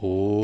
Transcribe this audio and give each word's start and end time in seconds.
Oh. 0.00 0.37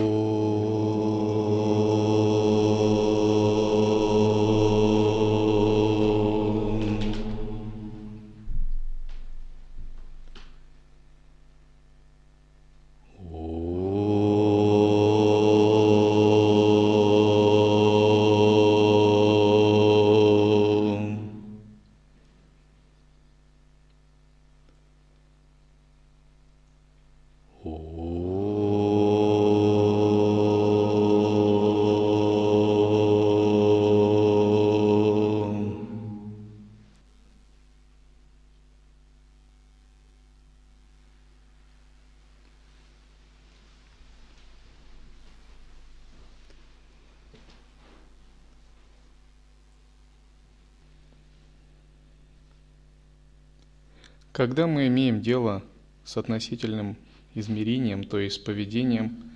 Когда 54.44 54.66
мы 54.66 54.88
имеем 54.88 55.22
дело 55.22 55.62
с 56.04 56.18
относительным 56.18 56.98
измерением, 57.34 58.04
то 58.04 58.18
есть 58.18 58.36
с 58.36 58.38
поведением, 58.38 59.32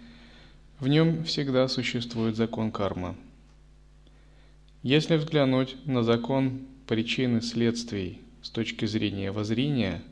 в 0.80 0.88
нем 0.88 1.24
всегда 1.24 1.66
существует 1.68 2.36
закон 2.36 2.70
кармы. 2.70 3.16
Если 4.82 5.16
взглянуть 5.16 5.76
на 5.86 6.02
закон 6.02 6.60
причин 6.86 7.38
и 7.38 7.40
следствий 7.40 8.20
с 8.42 8.50
точки 8.50 8.84
зрения 8.84 9.32
воззрения, 9.32 10.02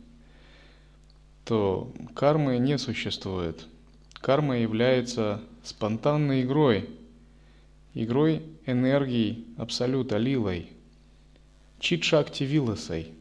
то 1.44 1.92
кармы 2.14 2.56
не 2.56 2.78
существует. 2.78 3.66
Карма 4.14 4.56
является 4.56 5.42
спонтанной 5.62 6.40
игрой, 6.40 6.88
игрой 7.92 8.40
энергии 8.64 9.44
Абсолюта, 9.58 10.16
Лилой, 10.16 10.70
Чит-шакти 11.80 12.44
Виласой– 12.44 13.08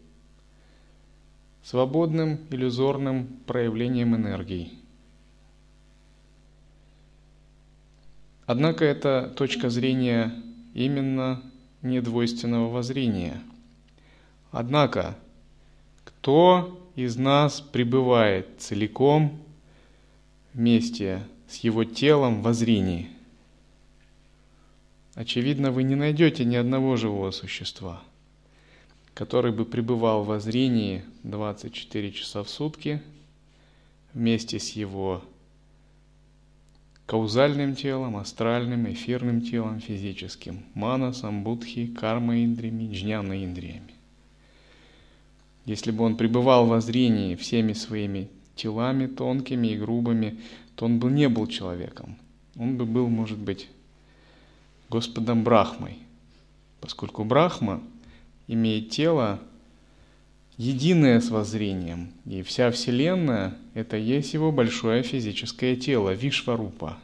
свободным 1.65 2.45
иллюзорным 2.51 3.25
проявлением 3.47 4.15
энергии. 4.15 4.71
Однако 8.45 8.85
это 8.85 9.33
точка 9.35 9.71
зрения 9.71 10.31
именно 10.75 11.41
недвойственного 11.81 12.69
воззрения. 12.69 13.41
Однако, 14.51 15.17
кто 16.03 16.79
из 16.95 17.15
нас 17.15 17.61
пребывает 17.61 18.47
целиком 18.59 19.41
вместе 20.53 21.23
с 21.47 21.57
его 21.57 21.83
телом 21.83 22.41
в 22.41 22.43
воззрении? 22.43 23.09
Очевидно, 25.15 25.71
вы 25.71 25.81
не 25.81 25.95
найдете 25.95 26.45
ни 26.45 26.55
одного 26.55 26.95
живого 26.95 27.31
существа– 27.31 28.03
который 29.15 29.53
бы 29.53 29.65
пребывал 29.65 30.23
в 30.23 30.27
воззрении 30.27 31.03
24 31.23 32.11
часа 32.11 32.43
в 32.43 32.49
сутки 32.49 33.01
вместе 34.13 34.59
с 34.59 34.71
его 34.71 35.23
каузальным 37.05 37.75
телом, 37.75 38.17
астральным, 38.17 38.91
эфирным 38.91 39.41
телом, 39.41 39.79
физическим, 39.79 40.65
манасом, 40.73 41.43
будхи, 41.43 41.87
карма-индриями, 41.87 42.91
джняна-индриями. 42.93 43.93
Если 45.63 45.91
бы 45.91 46.03
он 46.03 46.17
пребывал 46.17 46.65
в 46.65 46.69
воззрении 46.69 47.35
всеми 47.35 47.71
своими 47.71 48.27
телами 48.55 49.07
тонкими 49.07 49.67
и 49.67 49.77
грубыми, 49.77 50.41
то 50.75 50.85
он 50.85 50.99
бы 50.99 51.09
не 51.09 51.29
был 51.29 51.47
человеком. 51.47 52.17
Он 52.57 52.75
бы 52.75 52.85
был, 52.85 53.07
может 53.07 53.37
быть, 53.37 53.69
Господом 54.89 55.43
Брахмой, 55.43 55.99
поскольку 56.81 57.23
Брахма– 57.23 57.81
имеет 58.47 58.89
тело, 58.89 59.39
единое 60.57 61.19
с 61.19 61.29
воззрением, 61.29 62.13
и 62.25 62.41
вся 62.41 62.71
Вселенная– 62.71 63.57
это 63.73 63.97
есть 63.97 64.33
его 64.33 64.51
большое 64.51 65.03
физическое 65.03 65.75
тело, 65.75 66.13
Вишварупа. 66.13 66.97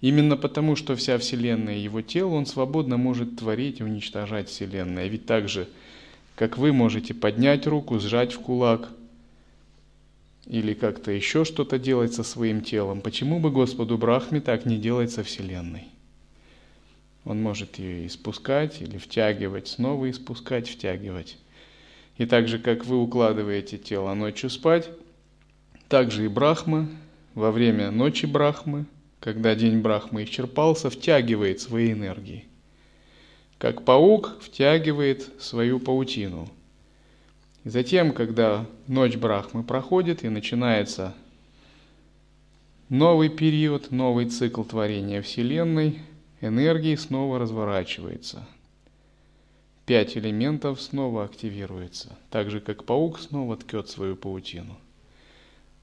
Именно 0.00 0.36
потому, 0.36 0.76
что 0.76 0.96
вся 0.96 1.18
Вселенная– 1.18 1.76
его 1.76 2.00
тело, 2.00 2.30
он 2.30 2.46
свободно 2.46 2.96
может 2.96 3.36
творить 3.36 3.80
и 3.80 3.84
уничтожать 3.84 4.48
Вселенную. 4.48 5.10
Ведь 5.10 5.26
так 5.26 5.48
же, 5.48 5.68
как 6.36 6.56
вы 6.56 6.72
можете 6.72 7.12
поднять 7.12 7.66
руку, 7.66 7.98
сжать 7.98 8.32
в 8.32 8.40
кулак 8.40 8.90
или 10.46 10.72
как-то 10.72 11.10
еще 11.10 11.44
что-то 11.44 11.78
делать 11.78 12.14
со 12.14 12.22
своим 12.22 12.62
телом, 12.62 13.02
почему 13.02 13.40
бы 13.40 13.50
Господу 13.50 13.98
Брахме 13.98 14.40
так 14.40 14.64
не 14.64 14.78
делать 14.78 15.12
со 15.12 15.22
Вселенной? 15.22 15.84
Он 17.24 17.42
может 17.42 17.78
ее 17.78 18.06
испускать 18.06 18.80
или 18.80 18.96
втягивать, 18.96 19.68
снова 19.68 20.10
испускать, 20.10 20.68
втягивать. 20.68 21.36
И 22.16 22.26
так 22.26 22.48
же, 22.48 22.58
как 22.58 22.84
вы 22.84 22.96
укладываете 22.96 23.78
тело 23.78 24.14
ночью 24.14 24.50
спать, 24.50 24.90
так 25.88 26.10
же 26.10 26.24
и 26.24 26.28
Брахма 26.28 26.88
во 27.34 27.50
время 27.50 27.90
ночи 27.90 28.26
Брахмы, 28.26 28.86
когда 29.20 29.54
день 29.54 29.80
Брахмы 29.80 30.24
исчерпался, 30.24 30.88
втягивает 30.88 31.60
свои 31.60 31.92
энергии. 31.92 32.46
Как 33.58 33.84
паук 33.84 34.38
втягивает 34.40 35.28
свою 35.38 35.78
паутину. 35.78 36.48
И 37.64 37.68
затем, 37.68 38.12
когда 38.12 38.66
ночь 38.86 39.16
Брахмы 39.16 39.62
проходит 39.62 40.24
и 40.24 40.30
начинается 40.30 41.14
новый 42.88 43.28
период, 43.28 43.90
новый 43.90 44.26
цикл 44.26 44.62
творения 44.62 45.20
Вселенной– 45.20 45.98
энергии 46.40 46.94
снова 46.96 47.38
разворачивается. 47.38 48.46
Пять 49.86 50.16
элементов 50.16 50.80
снова 50.80 51.24
активируется, 51.24 52.16
так 52.30 52.50
же 52.50 52.60
как 52.60 52.84
паук 52.84 53.18
снова 53.18 53.56
ткет 53.56 53.88
свою 53.88 54.16
паутину. 54.16 54.78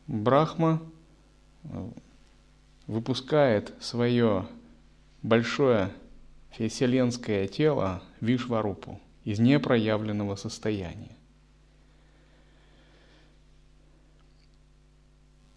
Брахма 0.08 0.82
э, 1.64 1.90
выпускает 2.88 3.74
свое 3.82 4.48
большое 5.22 5.92
вселенское 6.52 7.48
тело 7.48 8.02
Вишварупу 8.22 9.00
из 9.26 9.40
непроявленного 9.40 10.36
состояния. 10.36 11.18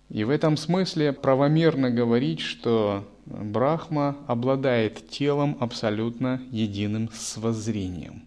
И 0.09 0.25
в 0.25 0.31
этом 0.31 0.57
смысле 0.57 1.13
правомерно 1.13 1.89
говорить, 1.91 2.41
что 2.41 3.09
Брахма 3.31 4.17
обладает 4.27 5.09
телом 5.09 5.57
абсолютно 5.61 6.43
единым 6.51 7.11
с 7.13 7.37
воззрением. 7.37 8.25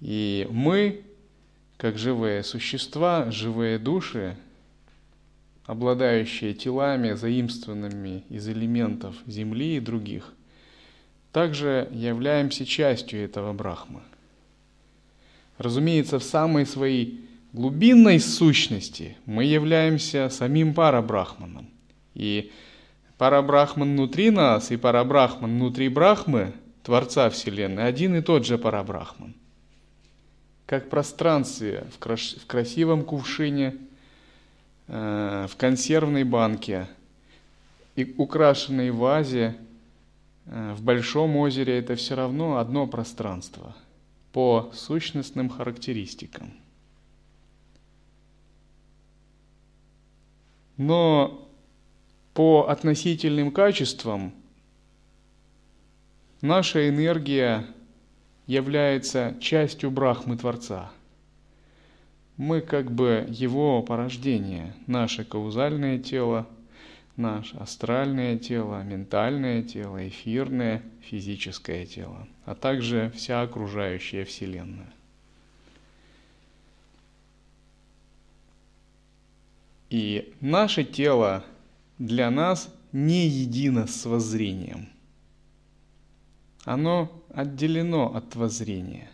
И 0.00 0.46
мы, 0.50 1.02
как 1.76 1.98
живые 1.98 2.44
существа, 2.44 3.30
живые 3.30 3.78
души, 3.78 4.36
обладающие 5.64 6.54
телами, 6.54 7.14
заимствованными 7.14 8.22
из 8.30 8.48
элементов 8.48 9.16
Земли 9.26 9.76
и 9.76 9.80
других, 9.80 10.32
также 11.32 11.88
являемся 11.92 12.64
частью 12.64 13.24
этого 13.24 13.52
Брахмы. 13.52 14.00
Разумеется, 15.58 16.20
в 16.20 16.24
самой 16.24 16.64
своей 16.64 17.26
глубинной 17.52 18.20
сущности 18.20 19.16
мы 19.26 19.44
являемся 19.44 20.28
самим 20.28 20.74
Парабрахманом. 20.74 21.68
И 22.14 22.52
Парабрахман 23.18 23.92
внутри 23.92 24.30
нас 24.30 24.70
и 24.70 24.76
Парабрахман 24.76 25.56
внутри 25.56 25.88
Брахмы, 25.88 26.52
Творца 26.82 27.30
Вселенной, 27.30 27.86
один 27.86 28.14
и 28.14 28.20
тот 28.20 28.44
же 28.44 28.58
Парабрахман. 28.58 29.34
Как 30.66 30.90
пространстве 30.90 31.86
в, 31.94 31.98
краш... 31.98 32.34
в 32.34 32.46
красивом 32.46 33.04
кувшине, 33.04 33.76
э, 34.88 35.46
в 35.48 35.56
консервной 35.56 36.24
банке, 36.24 36.88
и 37.94 38.14
украшенной 38.18 38.90
вазе, 38.90 39.56
э, 40.44 40.74
в 40.74 40.82
большом 40.82 41.36
озере, 41.36 41.78
это 41.78 41.96
все 41.96 42.14
равно 42.14 42.58
одно 42.58 42.86
пространство 42.86 43.74
по 44.32 44.70
сущностным 44.74 45.48
характеристикам. 45.48 46.52
Но 50.76 51.45
по 52.36 52.68
относительным 52.68 53.50
качествам 53.50 54.34
наша 56.42 56.86
энергия 56.86 57.64
является 58.46 59.34
частью 59.40 59.90
Брахмы 59.90 60.36
Творца. 60.36 60.90
Мы 62.36 62.60
как 62.60 62.92
бы 62.92 63.24
его 63.30 63.82
порождение, 63.82 64.74
наше 64.86 65.24
каузальное 65.24 65.98
тело, 65.98 66.46
наше 67.16 67.56
астральное 67.56 68.36
тело, 68.36 68.82
ментальное 68.82 69.62
тело, 69.62 70.06
эфирное, 70.06 70.82
физическое 71.00 71.86
тело, 71.86 72.28
а 72.44 72.54
также 72.54 73.10
вся 73.16 73.40
окружающая 73.40 74.26
Вселенная. 74.26 74.92
И 79.88 80.34
наше 80.42 80.84
тело 80.84 81.42
для 81.98 82.30
нас 82.30 82.68
не 82.92 83.26
едино 83.26 83.86
с 83.86 84.04
воззрением. 84.04 84.88
Оно 86.64 87.10
отделено 87.30 88.14
от 88.14 88.34
воззрения. 88.34 89.08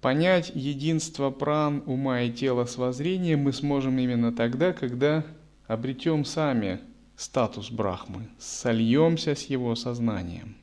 Понять 0.00 0.52
единство 0.54 1.30
пран, 1.30 1.82
ума 1.86 2.22
и 2.22 2.30
тела 2.30 2.66
с 2.66 2.76
воззрением 2.76 3.40
мы 3.40 3.52
сможем 3.52 3.98
именно 3.98 4.32
тогда, 4.32 4.72
когда 4.72 5.24
обретем 5.66 6.24
сами 6.24 6.80
статус 7.16 7.70
Брахмы, 7.70 8.28
сольемся 8.38 9.34
с 9.34 9.44
его 9.44 9.74
сознанием. 9.76 10.56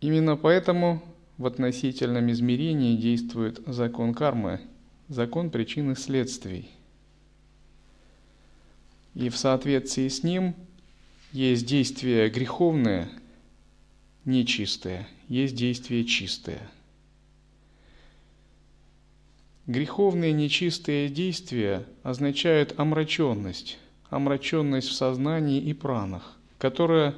Именно 0.00 0.36
поэтому 0.36 1.02
в 1.36 1.46
относительном 1.46 2.30
измерении 2.30 2.96
действует 2.96 3.60
закон 3.66 4.14
кармы, 4.14 4.60
закон 5.08 5.50
причин 5.50 5.92
и 5.92 5.94
следствий. 5.94 6.68
И 9.18 9.28
в 9.28 9.36
соответствии 9.36 10.08
с 10.08 10.22
ним 10.22 10.54
есть 11.32 11.66
действия 11.66 12.30
греховные, 12.30 13.10
нечистые, 14.24 15.06
есть 15.28 15.54
действия 15.54 16.04
чистые– 16.06 16.60
Греховные 19.68 20.32
нечистые 20.32 21.10
действия 21.10 21.84
означают 22.02 22.80
омраченность, 22.80 23.78
омраченность 24.08 24.88
в 24.88 24.94
сознании 24.94 25.60
и 25.60 25.74
пранах, 25.74 26.38
которая 26.56 27.14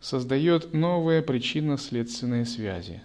создает 0.00 0.72
новые 0.72 1.20
причинно-следственные 1.20 2.46
связи. 2.46 3.02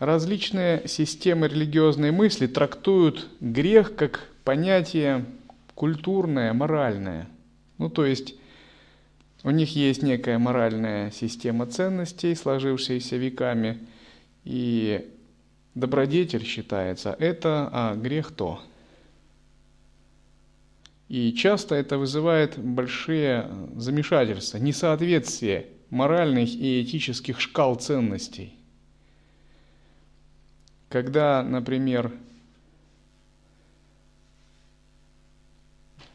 Различные 0.00 0.88
системы 0.88 1.46
религиозной 1.46 2.10
мысли 2.10 2.46
трактуют 2.46 3.28
грех 3.38 3.94
как 3.96 4.30
понятие 4.44 5.26
культурное, 5.74 6.54
моральное. 6.54 7.28
Ну, 7.76 7.90
то 7.90 8.06
есть 8.06 8.34
у 9.42 9.50
них 9.50 9.76
есть 9.76 10.02
некая 10.02 10.38
моральная 10.38 11.10
система 11.10 11.66
ценностей, 11.66 12.34
сложившаяся 12.34 13.16
веками, 13.16 13.78
и 14.44 15.06
добродетель 15.74 16.46
считается 16.46 17.14
это, 17.18 17.68
а 17.70 17.94
грех 17.94 18.32
то. 18.32 18.62
И 21.08 21.34
часто 21.34 21.74
это 21.74 21.98
вызывает 21.98 22.58
большие 22.58 23.50
замешательства, 23.76 24.56
несоответствие 24.56 25.66
моральных 25.90 26.48
и 26.48 26.82
этических 26.82 27.38
шкал 27.38 27.74
ценностей. 27.74 28.54
Когда, 30.90 31.44
например, 31.44 32.12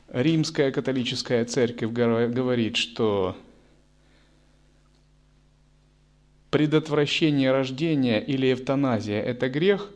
Римская 0.10 0.72
католическая 0.72 1.46
церковь 1.46 1.92
говорит, 1.92 2.76
что 2.76 3.38
предотвращение 6.52 7.52
рождения 7.52 8.22
или 8.22 8.52
эвтаназия– 8.52 9.22
это 9.24 9.50
грех, 9.50 9.90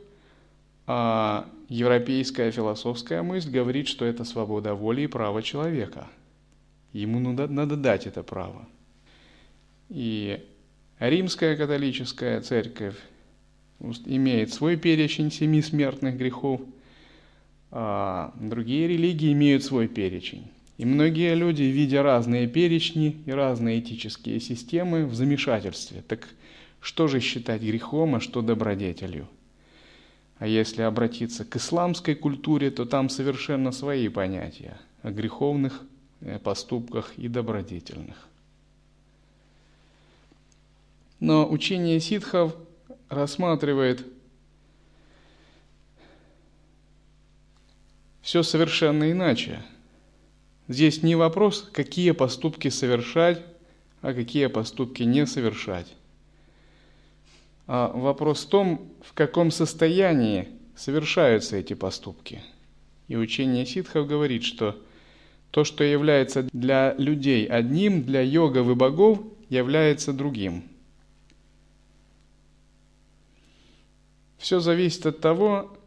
а 0.87 1.49
европейская 1.67 2.49
философская 2.49 3.21
мысль 3.21 3.51
говорит, 3.51 3.89
что 3.89 4.05
это 4.05 4.23
свобода 4.23 4.75
воли 4.75 5.01
и 5.01 5.07
право 5.07 5.43
человека. 5.43 6.07
Ему 6.93 7.19
надо, 7.19 7.47
надо 7.47 7.75
дать 7.75 8.07
это 8.07 8.23
право. 8.23 8.65
И 9.89 10.41
римская 10.99 11.57
католическая 11.57 12.39
церковь 12.41 12.95
имеет 14.05 14.53
свой 14.53 14.77
перечень 14.77 15.31
семи 15.31 15.61
смертных 15.61 16.17
грехов– 16.17 16.61
а 17.71 18.33
другие 18.39 18.87
религии 18.87 19.31
имеют 19.33 19.63
свой 19.63 19.87
перечень. 19.87 20.47
И 20.77 20.85
многие 20.85 21.35
люди, 21.35 21.63
видя 21.63 22.03
разные 22.03 22.47
перечни 22.47 23.21
и 23.25 23.31
разные 23.31 23.79
этические 23.79 24.39
системы, 24.39 25.05
в 25.05 25.13
замешательстве. 25.13 26.03
Так 26.07 26.29
что 26.79 27.07
же 27.07 27.19
считать 27.19 27.61
грехом, 27.61 28.15
а 28.15 28.19
что 28.21 28.41
добродетелью? 28.41 29.27
А 30.37 30.47
если 30.47 30.83
обратиться 30.83 31.43
к 31.43 31.57
исламской 31.57 32.15
культуре, 32.15 32.71
то 32.71 32.85
там 32.85 33.09
совершенно 33.09 33.73
свои 33.73 34.07
понятия 34.07 34.79
о 35.01 35.11
греховных 35.11 35.83
э, 36.21 36.39
поступках 36.39 37.13
и 37.17 37.27
добродетельных. 37.27 38.15
Но 41.19 41.45
учение 41.49 41.99
ситхов 41.99 42.55
рассматривает 43.09 44.05
все 48.21 48.43
совершенно 48.43 49.11
иначе. 49.11 49.63
Здесь 50.67 51.01
не 51.01 51.15
вопрос, 51.15 51.67
какие 51.73 52.11
поступки 52.11 52.67
совершать, 52.67 53.41
а 54.01 54.13
какие 54.13 54.47
поступки 54.47 55.03
не 55.03 55.25
совершать. 55.25 55.87
А 57.65 57.91
вопрос 57.91 58.45
в 58.45 58.49
том, 58.49 58.93
в 59.01 59.13
каком 59.13 59.51
состоянии 59.51 60.47
совершаются 60.75 61.57
эти 61.57 61.73
поступки. 61.73 62.41
И 63.07 63.15
учение 63.15 63.65
ситхов 63.65 64.07
говорит, 64.07 64.43
что 64.43 64.79
то, 65.51 65.63
что 65.63 65.83
является 65.83 66.43
для 66.53 66.93
людей 66.99 67.47
одним, 67.47 68.03
для 68.03 68.21
йогов 68.21 68.69
и 68.69 68.75
богов 68.75 69.19
является 69.49 70.13
другим. 70.13 70.63
Все 74.39 74.59
зависит 74.59 75.05
от 75.05 75.19
того, 75.19 75.77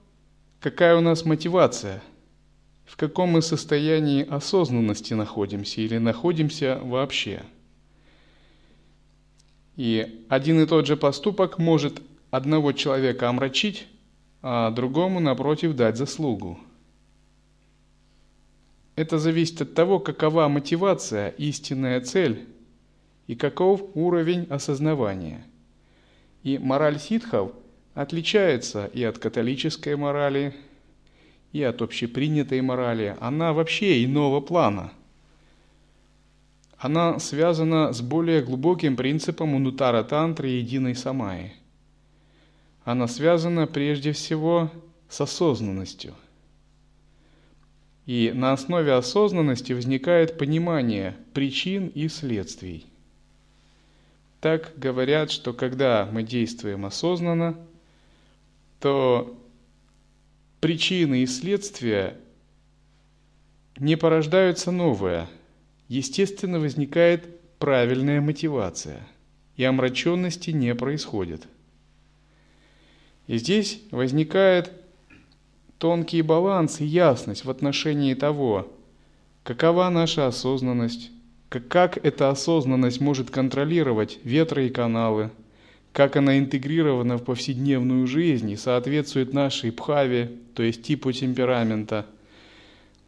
какая 0.60 0.96
у 0.96 1.00
нас 1.00 1.24
мотивация– 1.24 2.00
в 2.92 2.96
каком 2.98 3.30
мы 3.30 3.40
состоянии 3.40 4.22
осознанности 4.22 5.14
находимся 5.14 5.80
или 5.80 5.96
находимся 5.96 6.78
вообще. 6.82 7.42
И 9.76 10.26
один 10.28 10.60
и 10.60 10.66
тот 10.66 10.86
же 10.86 10.98
поступок 10.98 11.58
может 11.58 12.02
одного 12.30 12.72
человека 12.72 13.30
омрачить, 13.30 13.86
а 14.42 14.70
другому, 14.70 15.20
напротив, 15.20 15.74
дать 15.74 15.96
заслугу. 15.96 16.58
Это 18.94 19.18
зависит 19.18 19.62
от 19.62 19.74
того, 19.74 19.98
какова 19.98 20.48
мотивация, 20.48 21.30
истинная 21.30 22.02
цель 22.02 22.46
и 23.26 23.34
каков 23.34 23.82
уровень 23.94 24.46
осознавания. 24.50 25.46
И 26.42 26.58
мораль 26.58 27.00
ситхов 27.00 27.52
отличается 27.94 28.86
и 28.86 29.02
от 29.04 29.18
католической 29.18 29.96
морали, 29.96 30.54
и 31.52 31.62
от 31.62 31.82
общепринятой 31.82 32.60
морали, 32.62 33.16
она 33.20 33.52
вообще 33.52 34.04
иного 34.04 34.40
плана. 34.40 34.92
Она 36.78 37.18
связана 37.20 37.92
с 37.92 38.00
более 38.00 38.42
глубоким 38.42 38.96
принципом 38.96 39.54
унутара 39.54 40.02
тантры 40.02 40.50
и 40.50 40.58
единой 40.58 40.96
самаи. 40.96 41.52
Она 42.84 43.06
связана 43.06 43.66
прежде 43.66 44.12
всего 44.12 44.70
с 45.08 45.20
осознанностью. 45.20 46.14
И 48.06 48.32
на 48.34 48.52
основе 48.52 48.94
осознанности 48.94 49.72
возникает 49.72 50.38
понимание 50.38 51.16
причин 51.34 51.86
и 51.88 52.08
следствий. 52.08 52.86
Так 54.40 54.72
говорят, 54.76 55.30
что 55.30 55.52
когда 55.52 56.08
мы 56.10 56.24
действуем 56.24 56.84
осознанно, 56.84 57.56
то 58.82 59.38
причины 60.60 61.22
и 61.22 61.26
следствия 61.26 62.18
не 63.78 63.96
порождаются 63.96 64.72
новое. 64.72 65.30
Естественно, 65.86 66.58
возникает 66.58 67.40
правильная 67.60 68.20
мотивация, 68.20 69.06
и 69.56 69.62
омраченности 69.62 70.50
не 70.50 70.74
происходит. 70.74 71.46
И 73.28 73.38
здесь 73.38 73.80
возникает 73.92 74.72
тонкий 75.78 76.22
баланс 76.22 76.80
и 76.80 76.84
ясность 76.84 77.44
в 77.44 77.50
отношении 77.50 78.14
того, 78.14 78.66
какова 79.44 79.88
наша 79.90 80.26
осознанность, 80.26 81.12
как 81.48 82.04
эта 82.04 82.30
осознанность 82.30 83.00
может 83.00 83.30
контролировать 83.30 84.18
ветры 84.24 84.66
и 84.66 84.70
каналы– 84.70 85.30
как 85.92 86.16
она 86.16 86.38
интегрирована 86.38 87.18
в 87.18 87.24
повседневную 87.24 88.06
жизнь 88.06 88.50
и 88.50 88.56
соответствует 88.56 89.32
нашей 89.32 89.72
пхаве, 89.72 90.32
то 90.54 90.62
есть 90.62 90.82
типу 90.82 91.12
темперамента, 91.12 92.06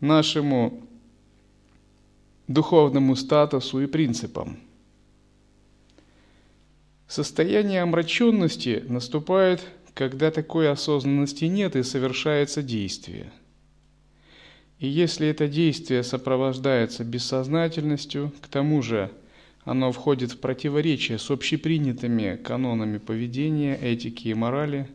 нашему 0.00 0.82
духовному 2.46 3.16
статусу 3.16 3.80
и 3.80 3.86
принципам. 3.86 4.58
Состояние 7.08 7.82
омраченности 7.82 8.84
наступает 8.88 9.62
когда 9.94 10.32
такой 10.32 10.70
осознанности 10.70 11.44
нет 11.44 11.76
и 11.76 11.84
совершается 11.84 12.62
действие. 12.62 13.32
И 14.80 14.88
если 14.88 15.28
это 15.28 15.46
действие 15.46 16.02
сопровождается 16.02 17.04
бессознательностью, 17.04 18.32
к 18.42 18.48
тому 18.48 18.82
же 18.82 19.10
оно 19.64 19.92
входит 19.92 20.32
в 20.32 20.40
противоречие 20.40 21.18
с 21.18 21.30
общепринятыми 21.30 22.36
канонами 22.36 22.98
поведения, 22.98 23.76
этики 23.76 24.28
и 24.28 24.34
морали, 24.34 24.88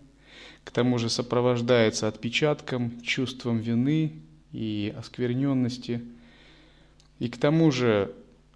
к 0.63 0.71
тому 0.71 0.99
же 0.99 1.09
сопровождается 1.09 2.07
отпечатком, 2.07 3.01
чувством 3.01 3.59
вины 3.59 4.13
и 4.51 4.93
оскверненности, 4.97 6.01
и 7.17 7.29
к 7.29 7.37
тому 7.37 7.71
же 7.71 8.13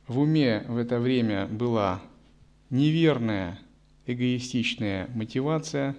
в 0.07 0.19
уме 0.19 0.63
в 0.67 0.77
это 0.77 0.99
время 0.99 1.47
была 1.47 2.01
неверная, 2.69 3.59
эгоистичная 4.05 5.09
мотивация, 5.15 5.95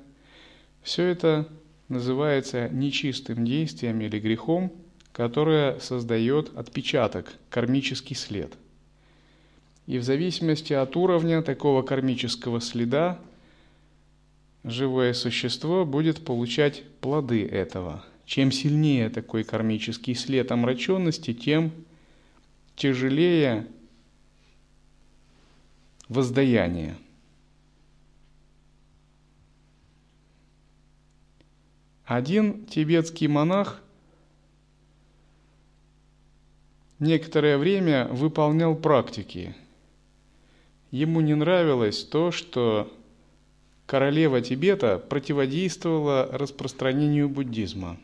все 0.82 1.04
это 1.04 1.48
называется 1.88 2.68
нечистым 2.68 3.44
действием 3.44 4.00
или 4.00 4.20
грехом, 4.20 4.72
которое 5.12 5.78
создает 5.80 6.56
отпечаток, 6.56 7.32
кармический 7.48 8.14
след. 8.14 8.52
И 9.86 9.98
в 9.98 10.02
зависимости 10.02 10.72
от 10.72 10.96
уровня 10.96 11.42
такого 11.42 11.82
кармического 11.82 12.60
следа 12.60 13.20
живое 14.62 15.12
существо 15.12 15.84
будет 15.84 16.24
получать 16.24 16.84
плоды 17.00 17.46
этого. 17.46 18.04
Чем 18.24 18.50
сильнее 18.50 19.10
такой 19.10 19.44
кармический 19.44 20.14
след 20.14 20.50
омраченности, 20.50 21.34
тем 21.34 21.70
тяжелее 22.76 23.66
воздаяние. 26.08 26.96
Один 32.06 32.64
тибетский 32.66 33.26
монах 33.26 33.82
некоторое 36.98 37.58
время 37.58 38.08
выполнял 38.08 38.74
практики. 38.74 39.54
Ему 40.94 41.20
не 41.20 41.34
нравилось 41.34 42.04
то, 42.04 42.30
что 42.30 42.88
королева 43.84 44.40
Тибета 44.40 44.98
противодействовала 44.98 46.28
распространению 46.30 47.28
буддизма. 47.28 47.96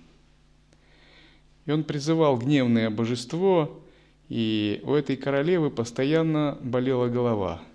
И 1.66 1.70
он 1.70 1.84
призывал 1.84 2.36
гневное 2.36 2.90
божество, 2.90 3.80
и 4.28 4.80
у 4.82 4.94
этой 4.94 5.16
королевы 5.16 5.70
постоянно 5.70 6.58
болела 6.62 7.06
голова– 7.06 7.62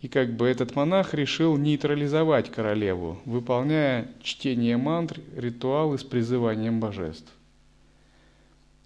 и 0.00 0.08
как 0.08 0.34
бы 0.34 0.46
этот 0.48 0.74
монах 0.74 1.14
решил 1.14 1.56
нейтрализовать 1.56 2.50
королеву, 2.50 3.20
выполняя 3.24 4.08
чтение 4.20 4.76
мантр, 4.76 5.20
ритуалы 5.36 5.96
с 5.96 6.02
призыванием 6.02 6.80
божеств. 6.80 7.32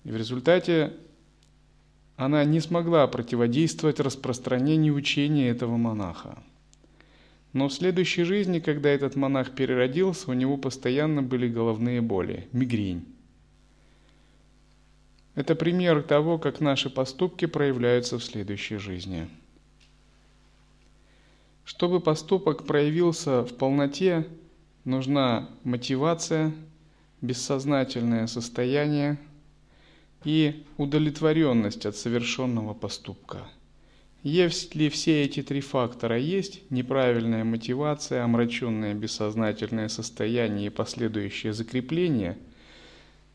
И 0.04 0.11
в 0.11 0.16
результате 0.16 0.92
она 2.16 2.44
не 2.44 2.61
смогла 2.61 3.06
противодействовать 3.06 4.00
распространению 4.00 4.94
учения 4.94 5.49
этого 5.49 5.76
монаха. 5.76 6.38
Но 7.52 7.68
в 7.68 7.73
следующей 7.73 8.25
жизни, 8.25 8.58
когда 8.58 8.90
этот 8.90 9.16
монах 9.16 9.52
переродился, 9.52 10.30
у 10.30 10.35
него 10.35 10.56
постоянно 10.56 11.23
были 11.23 11.49
головные 11.49 12.00
боли, 12.00 12.49
мигрень. 12.52 13.04
Это 15.35 15.54
пример 15.54 16.02
того, 16.02 16.38
как 16.38 16.61
наши 16.61 16.90
поступки 16.90 17.46
проявляются 17.46 18.18
в 18.18 18.25
следующей 18.25 18.76
жизни– 18.76 19.28
чтобы 21.66 22.00
поступок 22.00 22.64
проявился 22.64 23.42
в 23.42 23.52
полноте, 23.56 24.25
нужна 24.85 25.49
мотивация, 25.64 26.54
бессознательное 27.20 28.28
состояние 28.28 29.18
и 30.25 30.64
удовлетворенность 30.76 31.87
от 31.87 31.96
совершенного 31.96 32.75
поступка. 32.75 33.46
Если 34.23 34.88
все 34.88 35.23
эти 35.23 35.42
три 35.42 35.61
фактора 35.61 36.18
есть, 36.18 36.62
неправильная 36.70 37.44
мотивация, 37.44 38.25
омраченное 38.25 38.92
бессознательное 38.94 39.88
состояние 39.88 40.66
и 40.66 40.70
последующее 40.70 41.52
закрепление, 41.52 42.37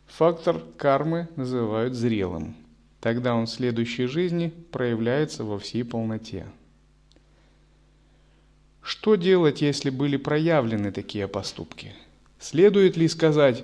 фактор 0.08 0.62
кармы 0.78 1.30
называют 1.38 1.94
зрелым. 1.94 2.56
Тогда 3.00 3.36
он 3.36 3.46
в 3.46 3.50
следующей 3.50 4.06
жизни 4.06 4.52
проявляется 4.72 5.44
во 5.46 5.58
всей 5.60 5.86
полноте. 5.86 6.46
Что 8.82 9.16
делать, 9.16 9.62
если 9.62 9.90
были 9.92 10.18
проявлены 10.18 10.92
такие 10.92 11.28
поступки? 11.28 11.94
Следует 12.40 12.98
ли 12.98 13.08
сказать, 13.08 13.64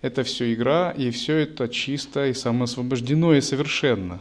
это 0.00 0.22
все 0.24 0.52
игра, 0.52 0.90
и 0.90 1.10
все 1.10 1.36
это 1.38 1.68
чисто 1.68 2.26
и 2.26 2.34
самоосвобождено 2.34 3.34
и 3.34 3.40
совершенно? 3.40 4.20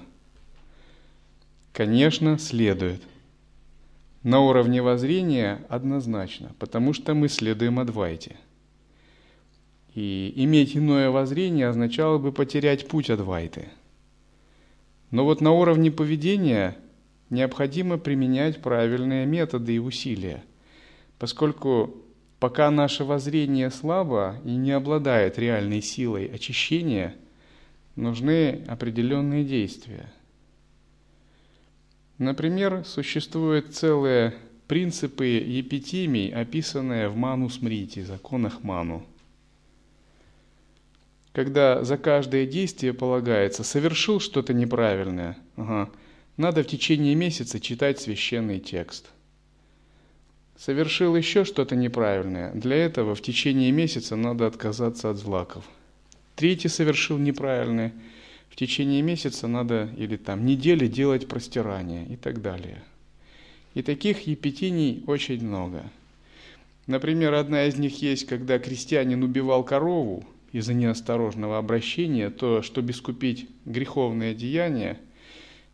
Конечно, 1.73 2.37
следует. 2.37 3.01
На 4.23 4.41
уровне 4.41 4.81
воззрения 4.81 5.65
однозначно, 5.69 6.51
потому 6.59 6.93
что 6.93 7.13
мы 7.13 7.29
следуем 7.29 7.79
Адвайте. 7.79 8.35
И 9.95 10.33
иметь 10.35 10.75
иное 10.75 11.09
воззрение 11.09 11.67
означало 11.67 12.17
бы 12.17 12.31
потерять 12.31 12.87
путь 12.87 13.09
Адвайты. 13.09 13.69
Но 15.11 15.23
вот 15.25 15.41
на 15.41 15.51
уровне 15.51 15.91
поведения– 15.91 16.77
необходимо 17.29 17.97
применять 17.97 18.61
правильные 18.61 19.25
методы 19.25 19.75
и 19.75 19.79
усилия, 19.79 20.43
поскольку 21.17 21.97
пока 22.39 22.71
наше 22.71 23.03
воззрение 23.03 23.69
слабо 23.69 24.37
и 24.45 24.51
не 24.51 24.71
обладает 24.71 25.37
реальной 25.37 25.81
силой 25.81 26.25
очищения, 26.27 27.15
нужны 27.95 28.63
определенные 28.67 29.43
действия. 29.43 30.11
Например, 32.17 32.83
существуют 32.85 33.73
целые 33.73 34.35
принципы 34.67 35.25
епитимий, 35.25 36.29
описанные 36.29 37.09
в 37.09 37.15
Ману 37.15 37.49
Смрити, 37.49 38.01
законах 38.01 38.63
Ману. 38.63 39.05
Когда 41.31 41.83
за 41.83 41.97
каждое 41.97 42.45
действие 42.45 42.93
полагается, 42.93 43.63
совершил 43.63 44.19
что-то 44.19 44.53
неправильное, 44.53 45.37
ага, 45.55 45.89
надо 46.37 46.63
в 46.63 46.67
течение 46.67 47.15
месяца 47.15 47.59
читать 47.59 47.99
священный 47.99 48.59
текст. 48.59 49.09
Совершил 50.59 51.15
еще 51.15 51.45
что-то 51.45 51.77
неправильное. 51.77 52.51
Для 52.53 52.75
этого 52.75 53.15
в 53.15 53.21
течение 53.21 53.71
месяца 53.71 54.17
надо 54.17 54.45
отказаться 54.45 55.09
от 55.09 55.17
злаков. 55.17 55.63
Третий 56.35 56.67
совершил 56.67 57.17
неправильное. 57.17 57.93
В 58.49 58.57
течение 58.57 59.01
месяца 59.01 59.47
надо 59.47 59.89
или 59.95 60.17
там 60.17 60.45
недели 60.45 60.87
делать 60.87 61.29
простирание 61.29 62.05
и 62.07 62.17
так 62.17 62.41
далее. 62.41 62.83
И 63.73 63.81
таких 63.81 64.27
епитиний 64.27 65.03
очень 65.07 65.41
много. 65.41 65.83
Например, 66.87 67.35
одна 67.35 67.65
из 67.65 67.77
них 67.77 68.01
есть, 68.01 68.25
когда 68.25 68.59
крестьянин 68.59 69.23
убивал 69.23 69.63
корову 69.63 70.25
из-за 70.51 70.73
неосторожного 70.73 71.57
обращения, 71.57 72.29
то, 72.29 72.63
чтобы 72.63 72.91
искупить 72.91 73.47
греховное 73.65 74.33
деяние– 74.33 74.99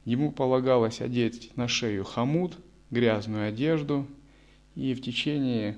Ему 0.06 0.32
полагалось 0.32 1.02
одеть 1.02 1.52
на 1.56 1.68
шею 1.68 2.04
хомут, 2.04 2.60
грязную 2.92 3.50
одежду 3.50 4.06
и 4.76 4.94
в 4.94 5.02
течение 5.02 5.78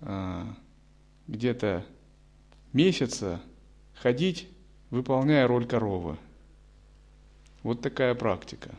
а, 0.00 0.54
где-то 1.26 1.84
месяца 2.72 3.40
ходить, 3.94 4.48
выполняя 4.90 5.46
роль 5.46 5.66
коровы. 5.66 6.16
Вот 7.62 7.80
такая 7.80 8.14
практика. 8.14 8.70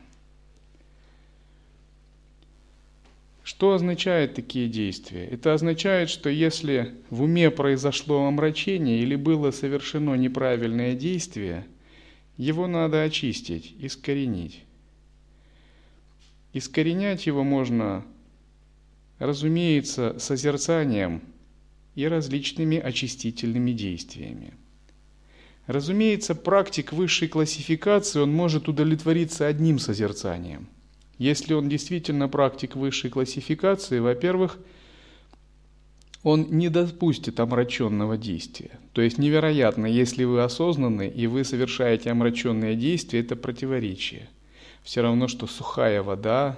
Что 3.44 3.74
означают 3.74 4.36
такие 4.36 4.68
действия? 4.68 5.26
Это 5.26 5.54
означает, 5.54 6.10
что 6.10 6.30
если 6.30 6.96
в 7.10 7.24
уме 7.24 7.50
произошло 7.50 8.26
омрачение 8.26 9.00
или 9.00 9.16
было 9.16 9.52
совершено 9.52 10.16
неправильное 10.16 10.96
действие– 10.96 11.66
его 12.38 12.68
надо 12.68 13.02
очистить, 13.02 13.76
искоренить. 13.80 14.64
Искоренять 16.54 17.26
его 17.26 17.44
можно, 17.44 18.06
разумеется, 19.20 20.16
созерцанием 20.20 21.22
и 21.96 22.08
различными 22.08 22.78
очистительными 22.78 23.72
действиями. 23.72 24.54
Разумеется, 25.66 26.34
практик 26.34 26.94
высшей 26.94 27.28
классификации, 27.28 28.20
он 28.20 28.32
может 28.32 28.70
удовлетвориться 28.70 29.48
одним 29.48 29.80
созерцанием. 29.80 30.70
Если 31.18 31.54
он 31.54 31.68
действительно 31.68 32.30
практик 32.30 32.76
высшей 32.76 33.10
классификации, 33.10 34.00
во-первых, 34.00 34.60
он 36.24 36.48
не 36.52 36.70
допустит 36.70 37.40
омраченного 37.40 38.18
действия. 38.18 38.72
То 38.94 39.02
есть 39.02 39.18
невероятно, 39.18 39.86
если 39.86 40.24
вы 40.24 40.42
осознаны 40.44 41.08
и 41.08 41.28
вы 41.28 41.44
совершаете 41.44 42.12
омраченное 42.12 42.76
действие, 42.76 43.24
это 43.24 43.36
противоречие. 43.36 44.30
Все 44.84 45.02
равно, 45.02 45.28
что 45.28 45.48
сухая 45.48 46.04
вода 46.04 46.58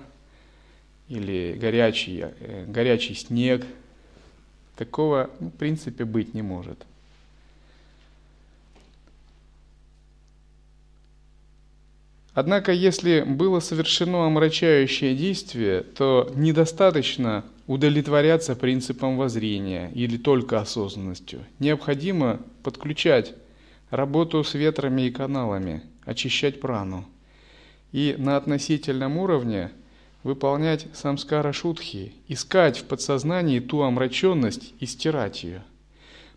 или 1.10 1.58
горячий, 1.60 2.26
э, 2.40 2.66
горячий 2.68 3.16
снег. 3.16 3.66
Такого, 4.76 5.30
ну, 5.40 5.50
в 5.50 5.54
принципе, 5.54 6.06
быть 6.06 6.34
не 6.34 6.42
может. 6.42 6.86
Однако, 12.34 12.72
если 12.72 13.22
было 13.22 13.60
совершено 13.60 14.26
омрачающее 14.26 15.14
действие, 15.14 15.82
то 15.82 16.32
недостаточно 16.36 17.44
удовлетворяться 17.68 18.56
принципом 18.56 19.18
воззрения 19.18 19.92
или 19.94 20.16
только 20.18 20.62
осознанностью. 20.62 21.44
Необходимо 21.60 22.40
подключать 22.64 23.34
работу 23.90 24.44
с 24.44 24.54
ветрами 24.54 25.04
и 25.04 25.12
каналами, 25.12 25.84
очищать 26.06 26.62
прану. 26.62 27.06
И 27.92 28.16
на 28.18 28.38
относительном 28.38 29.18
уровне 29.18 29.72
выполнять 30.24 30.88
самскара 30.94 31.52
шутхи, 31.52 32.14
искать 32.28 32.80
в 32.80 32.86
подсознании 32.86 33.60
ту 33.60 33.82
омраченность 33.82 34.74
и 34.80 34.86
стирать 34.86 35.44
ее. 35.44 35.64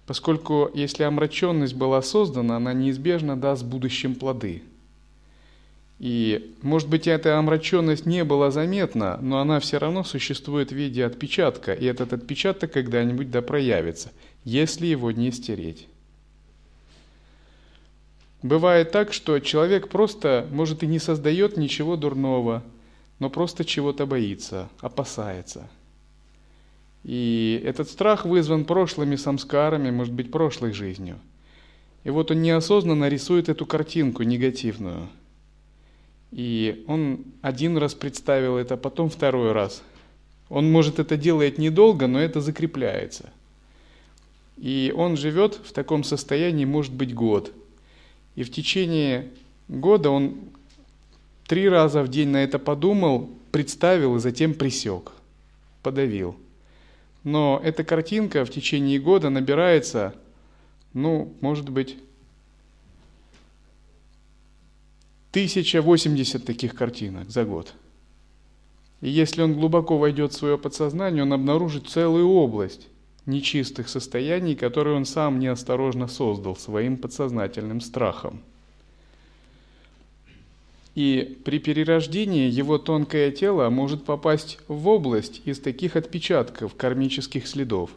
Поскольку 0.07 0.71
если 0.75 1.05
омраченность 1.05 1.75
была 1.75 2.03
создана, 2.03 2.57
она 2.57 2.73
неизбежно 2.73 3.37
даст 3.37 3.65
будущем 3.65 4.15
плоды– 4.15 4.63
и, 6.03 6.53
может 6.63 6.89
быть, 6.89 7.07
эта 7.07 7.39
омраченность 7.39 8.07
не 8.07 8.25
была 8.25 8.51
заметна, 8.51 9.21
но 9.23 9.39
она 9.39 9.61
все 9.61 9.79
равно 9.79 10.03
существует 10.03 10.73
в 10.73 10.75
виде 10.75 11.05
отпечатка, 11.05 11.73
и 11.73 11.85
этот 11.85 12.13
отпечаток 12.13 12.73
когда-нибудь 12.73 13.31
да 13.31 13.41
проявится, 13.41 14.11
если 14.43 14.89
его 14.89 15.13
не 15.13 15.31
стереть. 15.31 15.87
Бывает 18.43 18.91
так, 18.91 19.13
что 19.13 19.39
человек 19.39 19.91
просто, 19.91 20.49
может, 20.51 20.83
и 20.83 20.89
не 20.89 20.99
создает 20.99 21.57
ничего 21.57 21.97
дурного, 21.97 22.65
но 23.23 23.31
просто 23.31 23.65
чего-то 23.65 24.05
боится, 24.05 24.69
опасается. 24.81 25.71
И 27.05 27.63
этот 27.65 27.89
страх 27.89 28.27
вызван 28.27 28.65
прошлыми 28.65 29.17
самскарами, 29.17 29.91
может 29.91 30.13
быть, 30.13 30.31
прошлой 30.31 30.73
жизнью. 30.73 31.19
И 32.05 32.11
вот 32.11 32.31
он 32.31 32.43
неосознанно 32.43 33.09
рисует 33.09 33.49
эту 33.49 33.65
картинку 33.65 34.25
негативную– 34.25 35.09
и 36.33 36.83
он 36.89 37.27
один 37.43 37.77
раз 37.77 37.95
представил 37.95 38.57
это, 38.57 38.79
потом 38.79 39.11
второй 39.11 39.53
раз. 39.53 39.83
Он, 40.49 40.71
может, 40.73 40.99
это 40.99 41.19
делает 41.19 41.59
недолго, 41.59 42.07
но 42.07 42.19
это 42.19 42.41
закрепляется. 42.41 43.31
И 44.57 44.95
он 44.97 45.19
живет 45.19 45.61
в 45.63 45.73
таком 45.73 46.05
состоянии, 46.05 46.65
может 46.65 46.95
быть, 46.95 47.15
год. 47.15 47.53
И 48.35 48.45
в 48.45 48.51
течение 48.51 49.29
года 49.69 50.09
он 50.09 50.37
три 51.53 51.69
раза 51.69 52.03
в 52.03 52.09
день 52.09 52.31
на 52.31 52.43
это 52.43 52.59
подумал, 52.59 53.29
представил 53.51 54.17
и 54.17 54.21
затем 54.21 54.55
присек, 54.55 55.13
подавил. 55.83 56.35
Но 57.25 57.61
эта 57.63 57.85
картинка 57.85 58.47
в 58.47 58.51
течение 58.51 58.99
года 58.99 59.29
набирается, 59.29 60.15
ну, 60.95 61.35
может 61.43 61.69
быть, 61.69 61.99
1080 65.33 66.43
таких 66.43 66.75
картинок 66.75 67.29
за 67.29 67.45
год. 67.45 67.75
И 69.03 69.11
если 69.11 69.43
он 69.43 69.53
глубоко 69.53 69.99
войдет 69.99 70.33
в 70.33 70.37
свое 70.37 70.57
подсознание, 70.57 71.23
он 71.23 71.35
обнаружит 71.35 71.87
целую 71.87 72.29
область 72.29 72.89
нечистых 73.27 73.91
состояний, 73.91 74.57
которые 74.57 74.97
он 74.97 75.05
сам 75.05 75.39
неосторожно 75.39 76.09
создал 76.09 76.57
своим 76.57 76.97
подсознательным 76.97 77.83
страхом. 77.83 78.41
И 80.95 81.41
при 81.45 81.59
перерождении 81.59 82.51
его 82.51 82.77
тонкое 82.77 83.31
тело 83.31 83.71
может 83.71 84.05
попасть 84.05 84.59
в 84.69 84.89
область 84.89 85.41
из 85.47 85.59
таких 85.59 85.97
отпечатков 85.97 86.75
кармических 86.75 87.47
следов. 87.47 87.91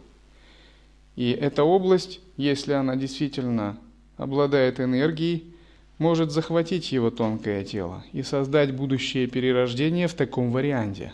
И 1.16 1.32
эта 1.32 1.64
область, 1.64 2.22
если 2.38 2.74
она 2.74 2.96
действительно 2.96 3.78
обладает 4.18 4.80
энергией, 4.80 5.56
может 5.98 6.32
захватить 6.32 6.92
его 6.92 7.10
тонкое 7.10 7.64
тело 7.64 8.04
и 8.12 8.22
создать 8.22 8.74
будущее 8.74 9.28
перерождение 9.28 10.08
в 10.08 10.14
таком 10.14 10.52
варианте. 10.52 11.14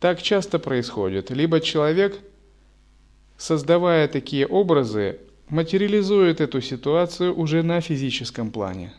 Так 0.00 0.20
часто 0.20 0.58
происходит. 0.58 1.30
Либо 1.30 1.60
человек, 1.60 2.18
создавая 3.36 4.08
такие 4.08 4.46
образы, 4.46 5.20
материализует 5.52 6.40
эту 6.40 6.60
ситуацию 6.60 7.32
уже 7.38 7.62
на 7.62 7.80
физическом 7.80 8.50
плане. 8.50 8.92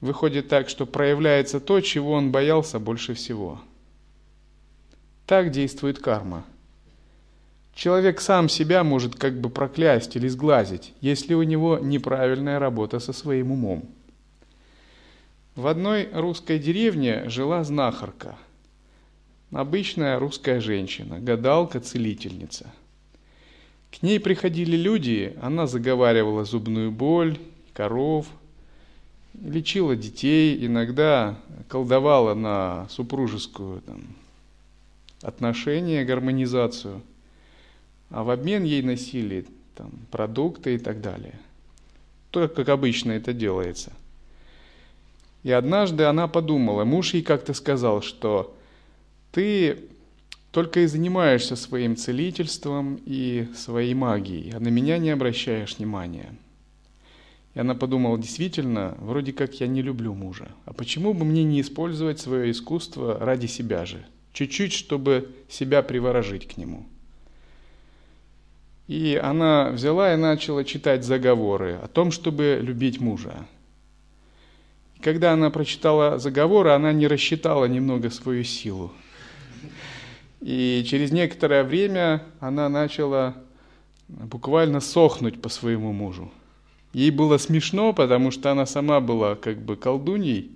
Выходит 0.00 0.48
так, 0.48 0.68
что 0.68 0.86
проявляется 0.86 1.60
то, 1.60 1.80
чего 1.80 2.12
он 2.12 2.32
боялся 2.32 2.78
больше 2.78 3.12
всего. 3.12 3.60
Так 5.26 5.50
действует 5.50 5.98
карма– 5.98 6.44
Человек 7.78 8.20
сам 8.20 8.48
себя 8.48 8.82
может 8.82 9.14
как 9.14 9.40
бы 9.40 9.50
проклясть 9.50 10.16
или 10.16 10.26
сглазить, 10.26 10.92
если 11.00 11.34
у 11.34 11.44
него 11.44 11.78
неправильная 11.78 12.58
работа 12.58 12.98
со 12.98 13.12
своим 13.12 13.52
умом. 13.52 13.88
В 15.54 15.68
одной 15.68 16.08
русской 16.12 16.58
деревне 16.58 17.28
жила 17.28 17.62
знахарка. 17.62 18.36
Обычная 19.52 20.18
русская 20.18 20.60
женщина, 20.60 21.20
гадалка, 21.20 21.78
целительница. 21.78 22.66
К 23.90 24.02
ней 24.02 24.20
приходили 24.20 24.76
люди, 24.76 25.36
она 25.40 25.66
заговаривала 25.66 26.44
зубную 26.44 26.90
боль, 26.90 27.38
коров, 27.72 28.26
лечила 29.40 29.96
детей, 29.96 30.64
иногда 30.66 31.38
колдовала 31.68 32.34
на 32.34 32.86
супружескую 32.90 33.80
там, 33.82 34.02
отношения, 35.22 36.04
гармонизацию– 36.04 37.02
а 38.10 38.24
в 38.24 38.30
обмен 38.30 38.64
ей 38.64 38.82
носили 38.82 39.46
там, 39.74 39.90
продукты 40.10 40.74
и 40.74 40.78
так 40.78 41.00
далее. 41.00 41.38
То, 42.30 42.48
как 42.48 42.68
обычно 42.68 43.12
это 43.12 43.32
делается. 43.32 43.92
И 45.42 45.52
однажды 45.52 46.04
она 46.04 46.26
подумала, 46.26 46.84
муж 46.84 47.14
ей 47.14 47.22
как-то 47.22 47.54
сказал, 47.54 48.02
что 48.02 48.54
ты 49.32 49.78
только 50.50 50.80
и 50.80 50.86
занимаешься 50.86 51.56
своим 51.56 51.96
целительством 51.96 53.00
и 53.04 53.48
своей 53.54 53.94
магией, 53.94 54.52
а 54.54 54.60
на 54.60 54.68
меня 54.68 54.98
не 54.98 55.10
обращаешь 55.10 55.78
внимания. 55.78 56.34
И 57.54 57.60
она 57.60 57.74
подумала, 57.74 58.18
действительно, 58.18 58.96
вроде 58.98 59.32
как 59.32 59.60
я 59.60 59.66
не 59.66 59.82
люблю 59.82 60.14
мужа. 60.14 60.48
А 60.64 60.72
почему 60.72 61.12
бы 61.12 61.24
мне 61.24 61.44
не 61.44 61.60
использовать 61.60 62.20
свое 62.20 62.50
искусство 62.50 63.18
ради 63.18 63.46
себя 63.46 63.84
же? 63.84 64.04
Чуть-чуть, 64.32 64.72
чтобы 64.72 65.30
себя 65.48 65.82
приворожить 65.82 66.46
к 66.46 66.56
нему. 66.56 66.86
И 68.86 69.20
она 69.22 69.70
взяла 69.70 70.14
и 70.14 70.16
начала 70.16 70.64
читать 70.64 71.04
заговоры 71.04 71.74
о 71.82 71.88
том, 71.88 72.10
чтобы 72.10 72.58
любить 72.62 73.00
мужа. 73.00 73.46
И 74.96 75.00
когда 75.00 75.32
она 75.32 75.50
прочитала 75.50 76.18
заговоры, 76.18 76.70
она 76.70 76.92
не 76.92 77.06
рассчитала 77.06 77.66
немного 77.66 78.08
свою 78.08 78.44
силу. 78.44 78.92
И 80.40 80.84
через 80.88 81.10
некоторое 81.10 81.64
время 81.64 82.22
она 82.40 82.68
начала 82.68 83.34
буквально 84.08 84.80
сохнуть 84.80 85.40
по 85.42 85.48
своему 85.48 85.92
мужу. 85.92 86.30
Ей 86.92 87.10
было 87.10 87.38
смешно, 87.38 87.92
потому 87.92 88.30
что 88.30 88.50
она 88.50 88.66
сама 88.66 89.00
была 89.00 89.34
как 89.34 89.58
бы 89.58 89.76
колдуньей, 89.76 90.52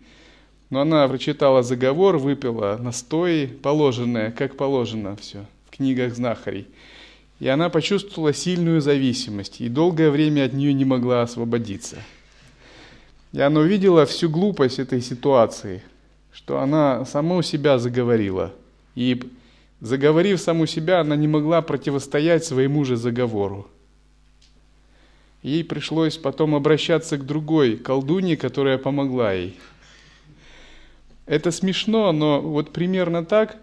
но 0.71 0.81
она 0.81 1.07
прочитала 1.07 1.63
заговор, 1.63 2.17
выпила 2.17 2.79
настои, 2.81 3.47
положенное, 3.47 4.31
как 4.31 4.57
положено 4.57 5.17
все 5.17 5.45
в 5.67 5.77
книгах 5.77 6.15
знахарей– 6.15 6.67
и 7.43 7.49
она 7.49 7.71
почувствовала 7.71 8.33
сильную 8.33 8.81
зависимость 8.81 9.61
и 9.61 9.69
долгое 9.69 10.11
время 10.11 10.45
от 10.45 10.53
нее 10.53 10.73
не 10.73 10.85
могла 10.85 11.23
освободиться. 11.23 11.97
И 13.33 13.41
она 13.41 13.59
увидела 13.59 14.07
всю 14.07 14.31
глупость 14.31 14.79
этой 14.79 15.03
ситуации, 15.03 15.83
что 16.33 16.61
она 16.61 17.05
саму 17.05 17.43
себя 17.43 17.81
заговорила. 17.81 18.53
И 18.95 19.21
заговорив 19.83 20.41
саму 20.41 20.67
себя, 20.67 21.01
она 21.01 21.17
не 21.17 21.29
могла 21.29 21.61
противостоять 21.61 22.45
своему 22.45 22.85
же 22.85 22.97
заговору. 22.97 23.67
Ей 25.43 25.65
пришлось 25.65 26.17
потом 26.17 26.55
обращаться 26.55 27.19
к 27.19 27.27
другой 27.27 27.77
колдуне, 27.77 28.37
которая 28.37 28.79
помогла 28.79 29.33
ей. 29.33 29.59
Это 31.27 31.51
смешно, 31.51 32.13
но 32.13 32.41
вот 32.41 32.73
примерно 32.73 33.25
так 33.25 33.57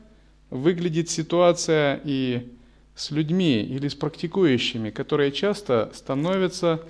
выглядит 0.50 1.10
ситуация 1.10 2.02
и 2.04 2.50
с 2.96 3.12
людьми 3.12 3.64
или 3.64 3.88
с 3.88 3.96
практикующими, 3.96 4.90
которые 4.90 5.32
часто 5.32 5.90
становятся 5.94 6.82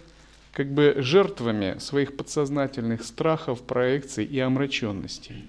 как 0.53 0.73
бы 0.73 0.95
жертвами 0.97 1.77
своих 1.77 2.17
подсознательных 2.17 3.03
страхов, 3.03 3.61
проекций 3.61 4.25
и 4.25 4.39
омраченностей. 4.39 5.45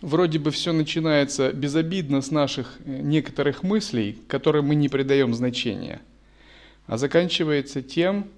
Вроде 0.00 0.38
бы 0.38 0.50
все 0.50 0.72
начинается 0.72 1.52
безобидно 1.52 2.22
с 2.22 2.30
наших 2.30 2.78
э, 2.84 3.00
некоторых 3.02 3.62
мыслей, 3.62 4.18
которым 4.28 4.66
мы 4.66 4.74
не 4.74 4.88
придаем 4.88 5.34
значения, 5.34 6.00
а 6.86 6.96
заканчивается 6.96 7.82
тем, 7.82 8.28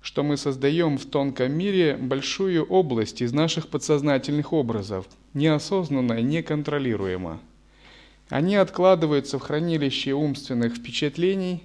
что 0.00 0.24
мы 0.24 0.36
создаем 0.36 0.98
в 0.98 1.06
тонком 1.06 1.52
мире 1.52 1.96
большую 1.96 2.64
область 2.64 3.22
из 3.22 3.32
наших 3.32 3.68
подсознательных 3.68 4.52
образов, 4.52 5.06
неосознанно 5.32 6.20
неконтролируемо. 6.20 7.40
Они 8.28 8.56
откладываются 8.56 9.38
в 9.38 9.42
хранилище 9.42 10.14
умственных 10.14 10.74
впечатлений, 10.74 11.62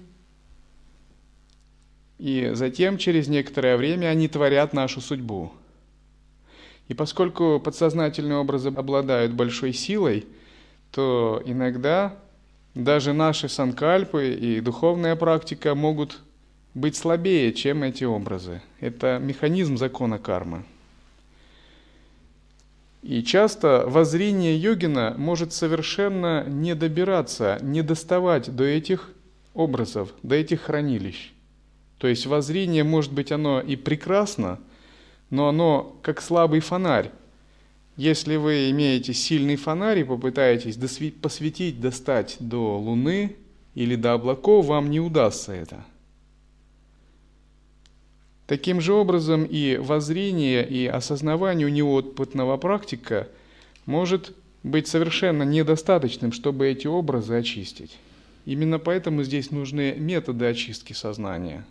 и 2.18 2.50
затем 2.54 2.96
через 2.96 3.26
некоторое 3.26 3.76
время 3.76 4.06
они 4.06 4.28
творят 4.28 4.72
нашу 4.72 5.00
судьбу. 5.00 5.52
И 6.88 6.94
поскольку 6.94 7.60
подсознательные 7.60 8.38
образы 8.38 8.68
обладают 8.68 9.32
большой 9.32 9.72
силой, 9.72 10.26
то 10.90 11.42
иногда 11.44 12.16
даже 12.74 13.12
наши 13.12 13.48
санкальпы 13.48 14.34
и 14.34 14.60
духовная 14.60 15.14
практика 15.16 15.74
могут 15.74 16.20
быть 16.74 16.96
слабее, 16.96 17.52
чем 17.52 17.82
эти 17.82 18.04
образы. 18.04 18.62
Это 18.80 19.18
механизм 19.18 19.76
закона 19.76 20.18
кармы. 20.18 20.64
И 23.02 23.22
часто 23.22 23.84
воззрение 23.86 24.56
йогина 24.56 25.14
может 25.16 25.52
совершенно 25.52 26.44
не 26.48 26.74
добираться, 26.74 27.58
не 27.62 27.82
доставать 27.82 28.54
до 28.54 28.64
этих 28.64 29.10
образов, 29.54 30.10
до 30.22 30.34
этих 30.34 30.62
хранилищ. 30.62 31.32
То 31.98 32.06
есть 32.06 32.26
воззрение, 32.26 32.84
может 32.84 33.12
быть, 33.12 33.32
оно 33.32 33.60
и 33.60 33.76
прекрасно, 33.76 34.58
но 35.30 35.48
оно 35.48 35.96
как 36.02 36.20
слабый 36.20 36.60
фонарь. 36.60 37.10
Если 37.96 38.36
вы 38.36 38.70
имеете 38.70 39.12
сильный 39.12 39.56
фонарь 39.56 40.00
и 40.00 40.04
попытаетесь 40.04 40.76
посветить, 41.20 41.80
достать 41.80 42.36
до 42.38 42.78
Луны 42.78 43.36
или 43.74 43.96
до 43.96 44.12
облаков, 44.12 44.66
вам 44.66 44.90
не 44.90 45.00
удастся 45.00 45.52
это. 45.52 45.84
Таким 48.46 48.80
же 48.80 48.94
образом 48.94 49.44
и 49.44 49.76
воззрение, 49.76 50.66
и 50.66 50.86
осознавание 50.86 51.66
у 51.66 51.70
неопытного 51.70 52.56
практика 52.56 53.28
может 53.84 54.34
быть 54.62 54.88
совершенно 54.88 55.42
недостаточным, 55.42 56.32
чтобы 56.32 56.68
эти 56.68 56.86
образы 56.86 57.34
очистить. 57.34 57.98
Именно 58.46 58.78
поэтому 58.78 59.22
здесь 59.22 59.50
нужны 59.50 59.94
методы 59.98 60.46
очистки 60.46 60.94
сознания. 60.94 61.66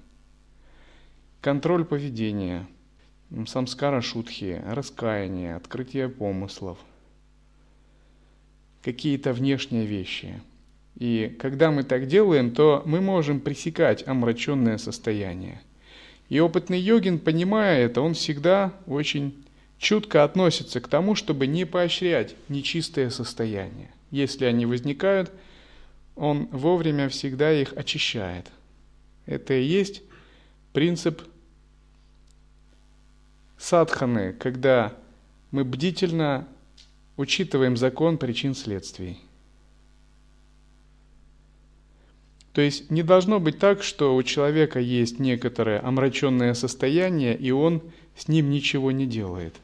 Контроль 1.41 1.85
поведения, 1.85 2.67
самскара 3.47 4.01
шутхи, 4.01 4.61
раскаяние, 4.65 5.55
открытие 5.55 6.09
помыслов, 6.09 6.77
какие-то 8.81 9.33
внешние 9.33 9.85
вещи. 9.85 10.41
И 10.97 11.35
когда 11.39 11.71
мы 11.71 11.83
так 11.83 12.07
делаем, 12.07 12.51
то 12.51 12.81
мы 12.85 13.01
можем 13.01 13.39
пресекать 13.39 14.07
омраченное 14.07 14.77
состояние. 14.77 15.61
И 16.29 16.39
опытный 16.39 16.79
йогин, 16.79 17.19
понимая 17.19 17.85
это, 17.85 18.01
он 18.01 18.13
всегда 18.13 18.73
очень 18.87 19.45
чутко 19.77 20.23
относится 20.23 20.81
к 20.81 20.87
тому, 20.87 21.15
чтобы 21.15 21.47
не 21.47 21.65
поощрять 21.65 22.35
нечистые 22.49 23.11
состояния. 23.11 23.91
Если 24.09 24.45
они 24.45 24.65
возникают, 24.65 25.31
он 26.15 26.47
вовремя 26.51 27.09
всегда 27.09 27.53
их 27.53 27.73
очищает. 27.73 28.47
Это 29.25 29.53
и 29.53 29.63
есть 29.63 30.01
принцип 30.73 31.21
садханы, 33.57 34.33
когда 34.33 34.93
мы 35.51 35.63
бдительно 35.63 36.47
учитываем 37.17 37.77
закон 37.77 38.17
причин 38.17 38.55
следствий. 38.55 39.19
То 42.53 42.61
есть 42.61 42.89
не 42.89 43.03
должно 43.03 43.39
быть 43.39 43.59
так, 43.59 43.83
что 43.83 44.15
у 44.15 44.23
человека 44.23 44.79
есть 44.79 45.19
некоторое 45.19 45.79
омраченное 45.79 46.55
состояние, 46.55 47.37
и 47.37 47.51
он 47.51 47.83
с 48.15 48.27
ним 48.27 48.49
ничего 48.49 48.91
не 48.91 49.05
делает. 49.05 49.55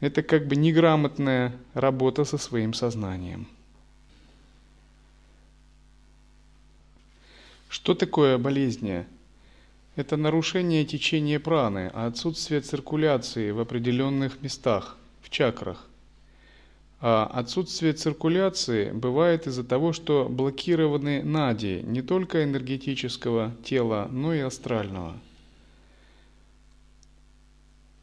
Это 0.00 0.22
как 0.22 0.46
бы 0.46 0.54
неграмотная 0.54 1.52
работа 1.74 2.24
со 2.24 2.38
своим 2.38 2.74
сознанием. 2.74 3.48
Что 7.68 7.94
такое 7.94 8.38
болезни? 8.38 9.04
Это 9.98 10.16
нарушение 10.16 10.84
течения 10.84 11.40
праны, 11.40 11.90
а 11.92 12.06
отсутствие 12.06 12.60
циркуляции 12.60 13.50
в 13.50 13.58
определенных 13.58 14.40
местах, 14.42 14.96
в 15.22 15.28
чакрах. 15.28 15.88
А 17.00 17.26
отсутствие 17.26 17.94
циркуляции 17.94 18.92
бывает 18.92 19.48
из-за 19.48 19.64
того, 19.64 19.92
что 19.92 20.28
блокированы 20.30 21.24
нади 21.24 21.82
не 21.82 22.00
только 22.00 22.44
энергетического 22.44 23.52
тела, 23.64 24.06
но 24.12 24.32
и 24.32 24.38
астрального. 24.38 25.18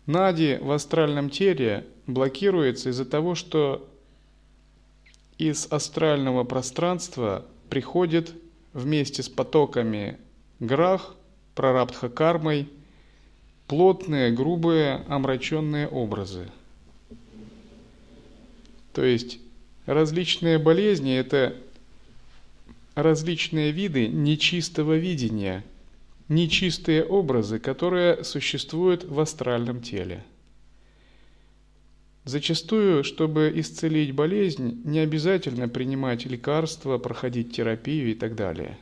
Нади 0.06 0.58
в 0.60 0.72
астральном 0.72 1.30
теле 1.30 1.88
блокируется 2.08 2.90
из-за 2.90 3.06
того, 3.06 3.36
что 3.36 3.90
из 5.38 5.66
астрального 5.72 6.44
пространства 6.44 7.46
приходит 7.70 8.34
вместе 8.74 9.24
с 9.24 9.30
потоками 9.30 10.20
грах, 10.60 11.16
прарабдха 11.56 12.10
кармой, 12.10 12.70
плотные, 13.68 14.32
грубые, 14.32 15.04
омраченные 15.08 15.88
образы– 15.88 16.52
то 18.96 19.04
есть 19.04 19.40
различные 19.86 20.58
болезни– 20.58 21.14
это 21.18 21.54
различные 22.96 23.72
виды 23.72 24.08
нечистого 24.08 24.96
видения, 24.96 25.66
нечистые 26.30 27.04
образы, 27.04 27.60
которые 27.60 28.24
существуют 28.24 29.04
в 29.04 29.20
астральном 29.20 29.82
теле. 29.82 30.24
Зачастую, 32.24 33.04
чтобы 33.04 33.52
исцелить 33.54 34.14
болезнь, 34.14 34.82
не 34.86 35.00
обязательно 35.00 35.68
принимать 35.68 36.26
лекарства, 36.26 36.98
проходить 36.98 37.54
терапию 37.54 38.12
и 38.12 38.16
так 38.16 38.36
далее. 38.36 38.78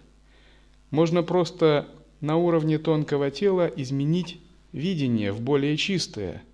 Можно 0.92 1.24
просто 1.24 1.88
на 2.24 2.38
уровне 2.38 2.80
тонкого 2.80 3.30
тела 3.30 3.72
изменить 3.76 4.42
видение 4.72 5.32
в 5.32 5.42
более 5.42 5.78
чистое– 5.78 6.42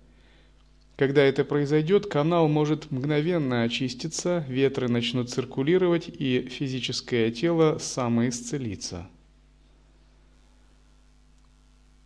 когда 1.00 1.22
это 1.22 1.46
произойдет, 1.46 2.04
канал 2.04 2.46
может 2.46 2.90
мгновенно 2.90 3.62
очиститься, 3.62 4.44
ветры 4.48 4.86
начнут 4.86 5.30
циркулировать 5.30 6.10
и 6.10 6.46
физическое 6.50 7.30
тело 7.30 7.78
самоисцелится. 7.78 9.08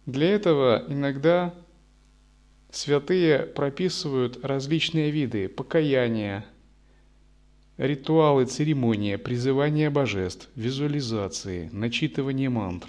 Для 0.06 0.30
этого 0.30 0.84
иногда 0.86 1.52
святые 2.70 3.40
прописывают 3.40 4.44
различные 4.44 5.10
виды 5.10 5.48
покаяния, 5.48 6.46
ритуалы, 7.78 8.44
церемонии, 8.44 9.16
призывания 9.16 9.90
божеств, 9.90 10.48
визуализации, 10.54 11.68
начитывание 11.72 12.48
мантр. 12.48 12.88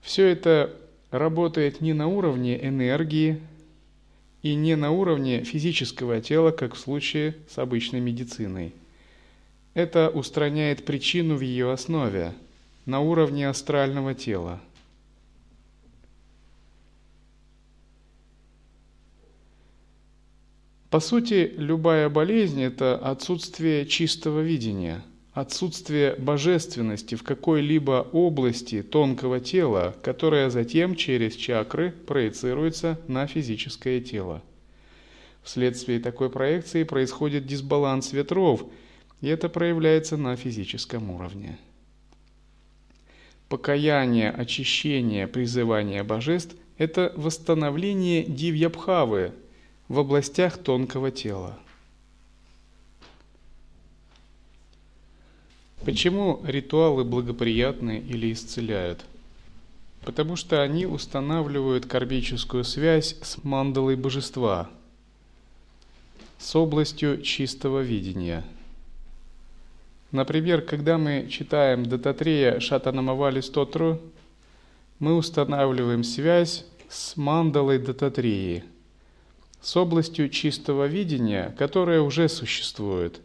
Все 0.00 0.26
это 0.26 0.74
работает 1.10 1.80
не 1.80 1.92
на 1.92 2.08
уровне 2.08 2.58
энергии, 2.64 3.40
и 4.42 4.54
не 4.54 4.76
на 4.76 4.90
уровне 4.90 5.44
физического 5.44 6.20
тела, 6.20 6.50
как 6.50 6.74
в 6.74 6.78
случае 6.78 7.36
с 7.48 7.58
обычной 7.58 8.00
медициной. 8.00 8.72
Это 9.74 10.08
устраняет 10.08 10.84
причину 10.84 11.36
в 11.36 11.42
ее 11.42 11.72
основе, 11.72 12.32
на 12.86 13.00
уровне 13.00 13.48
астрального 13.48 14.14
тела. 14.14 14.60
По 20.88 20.98
сути, 20.98 21.52
любая 21.56 22.08
болезнь– 22.08 22.60
это 22.62 22.96
отсутствие 22.96 23.86
чистого 23.86 24.40
видения, 24.40 25.04
отсутствие 25.32 26.16
божественности 26.16 27.14
в 27.14 27.22
какой-либо 27.22 28.08
области 28.12 28.82
тонкого 28.82 29.40
тела, 29.40 29.94
которая 30.02 30.50
затем 30.50 30.96
через 30.96 31.36
чакры 31.36 31.92
проецируется 31.92 32.98
на 33.06 33.26
физическое 33.26 34.00
тело. 34.00 34.42
Вследствие 35.42 36.00
такой 36.00 36.30
проекции 36.30 36.82
происходит 36.82 37.46
дисбаланс 37.46 38.12
ветров, 38.12 38.64
и 39.20 39.28
это 39.28 39.48
проявляется 39.48 40.16
на 40.16 40.36
физическом 40.36 41.10
уровне. 41.10 41.58
Покаяние, 43.48 44.30
очищение, 44.30 45.26
призывание 45.26 46.02
божеств– 46.02 46.56
это 46.78 47.12
восстановление 47.16 48.24
дивьябхавы 48.24 49.32
в 49.88 49.98
областях 49.98 50.58
тонкого 50.58 51.10
тела– 51.10 51.58
Почему 55.84 56.42
ритуалы 56.44 57.04
благоприятны 57.04 58.04
или 58.06 58.32
исцеляют? 58.34 59.02
Потому 60.04 60.36
что 60.36 60.62
они 60.62 60.84
устанавливают 60.84 61.86
кармическую 61.86 62.64
связь 62.64 63.16
с 63.22 63.42
мандалой 63.44 63.96
божества, 63.96 64.68
с 66.38 66.54
областью 66.54 67.22
чистого 67.22 67.80
видения. 67.80 68.44
Например, 70.12 70.60
когда 70.60 70.98
мы 70.98 71.28
читаем 71.30 71.86
Дататрея 71.86 72.60
Шатанамавали 72.60 73.40
Стотру, 73.40 74.00
мы 74.98 75.16
устанавливаем 75.16 76.04
связь 76.04 76.66
с 76.90 77.16
мандалой 77.16 77.78
Дататреи, 77.78 78.64
с 79.62 79.74
областью 79.78 80.28
чистого 80.28 80.84
видения, 80.84 81.54
которая 81.56 82.02
уже 82.02 82.28
существует, 82.28 83.20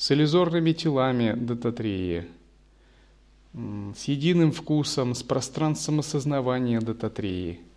с 0.00 0.10
иллюзорными 0.10 0.72
телами 0.72 1.34
Дататреи, 1.36 2.26
с 3.52 4.04
единым 4.04 4.50
вкусом, 4.50 5.14
с 5.14 5.22
пространством 5.22 6.00
осознавания 6.00 6.80
Дататреи– 6.80 7.60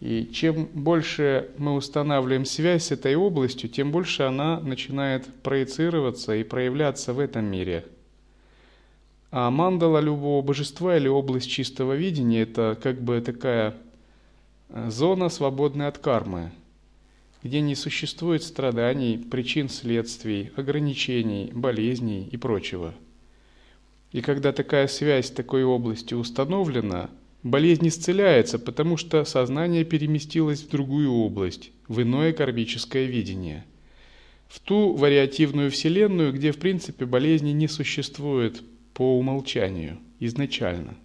и 0.00 0.28
чем 0.30 0.66
больше 0.74 1.48
мы 1.56 1.74
устанавливаем 1.74 2.44
связь 2.44 2.84
с 2.84 2.90
этой 2.90 3.16
областью, 3.16 3.70
тем 3.70 3.90
больше 3.90 4.24
она 4.24 4.60
начинает 4.60 5.26
проецироваться 5.42 6.34
и 6.34 6.44
проявляться 6.44 7.14
в 7.14 7.18
этом 7.18 7.46
мире. 7.46 7.86
А 9.30 9.50
мандала 9.50 9.98
любого 9.98 10.42
божества 10.42 10.96
или 10.96 11.08
область 11.08 11.50
чистого 11.50 11.94
видения– 11.94 12.42
это 12.42 12.78
как 12.80 13.00
бы 13.00 13.20
такая 13.22 13.74
э, 14.68 14.90
зона, 14.90 15.30
свободная 15.30 15.88
от 15.88 15.98
кармы, 15.98 16.52
где 17.46 17.60
не 17.60 17.74
существует 17.74 18.42
страданий, 18.42 19.16
причин 19.18 19.68
следствий, 19.68 20.50
ограничений, 20.56 21.50
болезней 21.54 22.28
и 22.30 22.36
прочего. 22.36 22.94
И 24.12 24.20
когда 24.20 24.52
такая 24.52 24.88
связь 24.88 25.30
такой 25.30 25.64
области 25.64 26.14
установлена– 26.14 27.10
Болезнь 27.46 27.86
исцеляется, 27.86 28.58
потому 28.58 28.96
что 28.96 29.24
сознание 29.24 29.84
переместилось 29.84 30.62
в 30.62 30.68
другую 30.68 31.12
область, 31.12 31.70
в 31.86 32.02
иное 32.02 32.32
кармическое 32.32 33.04
видение. 33.04 33.64
В 34.48 34.58
ту 34.58 34.94
вариативную 34.94 35.70
вселенную, 35.70 36.32
где 36.32 36.50
в 36.50 36.58
принципе 36.58 37.04
болезни 37.06 37.50
не 37.50 37.68
существует 37.68 38.64
по 38.94 39.16
умолчанию, 39.16 39.98
изначально. 40.18 40.96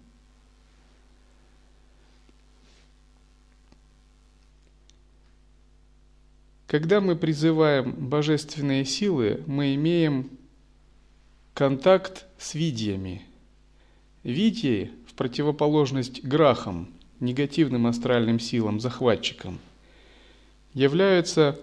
Когда 6.72 7.02
мы 7.02 7.16
призываем 7.16 7.92
божественные 7.92 8.86
силы, 8.86 9.42
мы 9.46 9.74
имеем 9.74 10.30
контакт 11.52 12.24
с 12.38 12.54
видиями. 12.54 13.20
Видии 14.22 14.90
в 15.06 15.12
противоположность 15.12 16.24
грахам, 16.24 16.88
негативным 17.20 17.86
астральным 17.86 18.40
силам, 18.40 18.80
захватчикам, 18.80 19.58
являются 20.72 21.60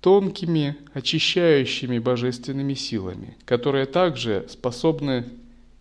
тонкими, 0.00 0.76
очищающими 0.94 1.98
божественными 1.98 2.74
силами, 2.74 3.36
которые 3.44 3.86
также 3.86 4.46
способны 4.48 5.24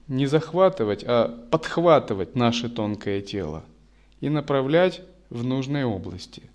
не 0.08 0.26
захватывать, 0.26 1.04
а 1.06 1.28
подхватывать 1.52 2.34
наше 2.34 2.70
тонкое 2.70 3.22
тело 3.22 3.63
и 4.20 4.30
направлять 4.30 5.04
в 5.30 5.43
нужные 5.43 5.86
области. 5.86 6.50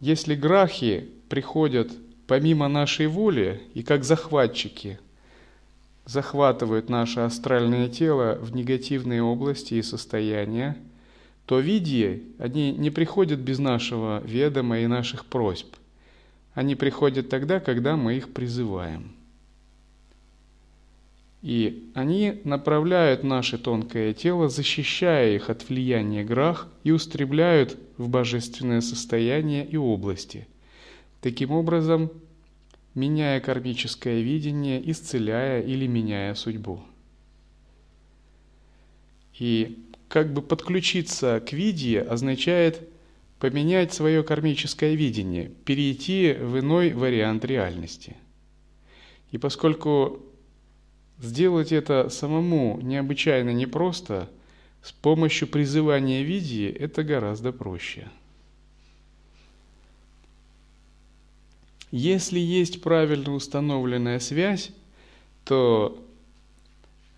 Если 0.00 0.34
грахи 0.34 1.08
приходят 1.28 1.90
помимо 2.26 2.68
нашей 2.68 3.06
воли 3.06 3.62
и 3.74 3.82
как 3.82 4.04
захватчики– 4.04 4.98
захватывают 6.08 6.88
наше 6.88 7.20
астральное 7.20 7.86
тело 7.88 8.38
в 8.40 8.56
негативные 8.56 9.22
области 9.22 9.74
и 9.74 9.82
состояния, 9.82 10.78
то 11.44 11.60
видии, 11.60 12.22
они 12.38 12.72
не 12.72 12.90
приходят 12.90 13.38
без 13.38 13.58
нашего 13.58 14.22
ведома 14.24 14.78
и 14.78 14.86
наших 14.86 15.26
просьб. 15.26 15.66
Они 16.54 16.74
приходят 16.74 17.28
тогда, 17.28 17.60
когда 17.60 17.96
мы 17.96 18.14
их 18.14 18.32
призываем. 18.32 19.12
И 21.42 21.90
они 21.94 22.40
направляют 22.44 23.22
наше 23.22 23.58
тонкое 23.58 24.12
тело, 24.12 24.48
защищая 24.48 25.36
их 25.36 25.50
от 25.50 25.68
влияния 25.68 26.24
грах 26.24 26.68
и 26.82 26.90
устремляют 26.90 27.78
в 27.96 28.08
божественное 28.08 28.80
состояние 28.80 29.64
и 29.64 29.76
области. 29.76 30.48
Таким 31.20 31.52
образом, 31.52 32.10
меняя 32.94 33.40
кармическое 33.40 34.20
видение, 34.20 34.82
исцеляя 34.90 35.62
или 35.62 35.86
меняя 35.86 36.34
судьбу. 36.34 36.82
И 39.38 39.78
как 40.08 40.32
бы 40.32 40.42
подключиться 40.42 41.40
к 41.40 41.52
виде 41.52 42.00
означает 42.00 42.88
поменять 43.38 43.92
свое 43.92 44.24
кармическое 44.24 44.94
видение, 44.94 45.52
перейти 45.64 46.32
в 46.32 46.58
иной 46.58 46.92
вариант 46.92 47.44
реальности. 47.44 48.16
И 49.30 49.38
поскольку 49.38 50.24
сделать 51.20 51.72
это 51.72 52.08
самому 52.08 52.80
необычайно 52.82 53.50
непросто, 53.50 54.28
с 54.82 54.92
помощью 54.92 55.48
призывания 55.48 56.22
видии 56.22 56.68
это 56.70 57.02
гораздо 57.04 57.52
проще– 57.52 58.08
Если 61.90 62.38
есть 62.38 62.82
правильно 62.82 63.32
установленная 63.32 64.18
связь, 64.18 64.70
то 65.44 66.04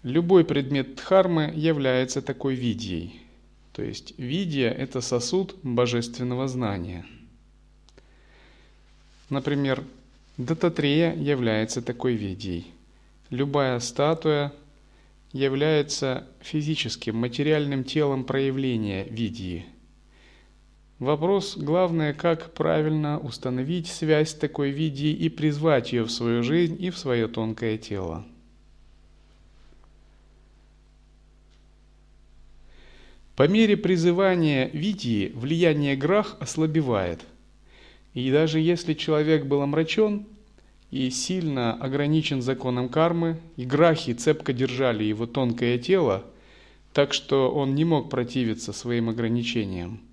любой 0.05 0.45
предмет 0.45 0.95
дхармы 0.95 1.53
является 1.55 2.23
такой 2.23 2.55
видией. 2.55 3.21
То 3.73 3.83
есть 3.83 4.17
видия– 4.17 4.71
это 4.79 5.01
сосуд 5.01 5.57
божественного 5.63 6.47
знания. 6.47 7.05
Например, 9.29 9.83
Дататрея 10.37 11.15
является 11.15 11.83
такой 11.83 12.15
видией. 12.15 12.67
Любая 13.31 13.79
статуя 13.81 14.53
является 15.33 16.27
физическим, 16.41 17.17
материальным 17.17 17.85
телом 17.85 18.25
проявления 18.25 19.05
видии– 19.05 19.65
Вопрос 21.01 21.57
главное, 21.57 22.13
как 22.13 22.53
правильно 22.53 23.19
установить 23.19 23.87
связь 23.87 24.35
такой 24.35 24.71
виде 24.71 25.11
и 25.11 25.31
призвать 25.31 25.95
ее 25.95 26.05
в 26.05 26.11
свою 26.11 26.43
жизнь 26.43 26.77
и 26.79 26.91
в 26.91 26.99
свое 26.99 27.27
тонкое 27.27 27.79
тело. 27.79 28.27
По 33.35 33.49
мере 33.49 33.79
призывания 33.79 34.69
видии 34.69 35.33
влияние 35.35 35.97
грах 35.97 36.37
ослабевает. 36.39 37.25
И 38.13 38.31
даже 38.31 38.61
если 38.61 38.93
человек 38.93 39.47
был 39.47 39.63
омрачен 39.63 40.27
и 40.91 41.11
сильно 41.11 41.75
ограничен 41.75 42.43
законом 42.43 42.89
кармы, 42.89 43.39
и 43.57 43.65
грахи 43.65 44.13
цепко 44.13 44.53
держали 44.53 45.05
его 45.05 45.27
тонкое 45.27 45.79
тело, 45.79 46.25
так 46.93 47.13
что 47.13 47.51
он 47.51 47.75
не 47.75 47.85
мог 47.85 48.11
противиться 48.11 48.73
своим 48.73 49.09
ограничениям– 49.09 50.01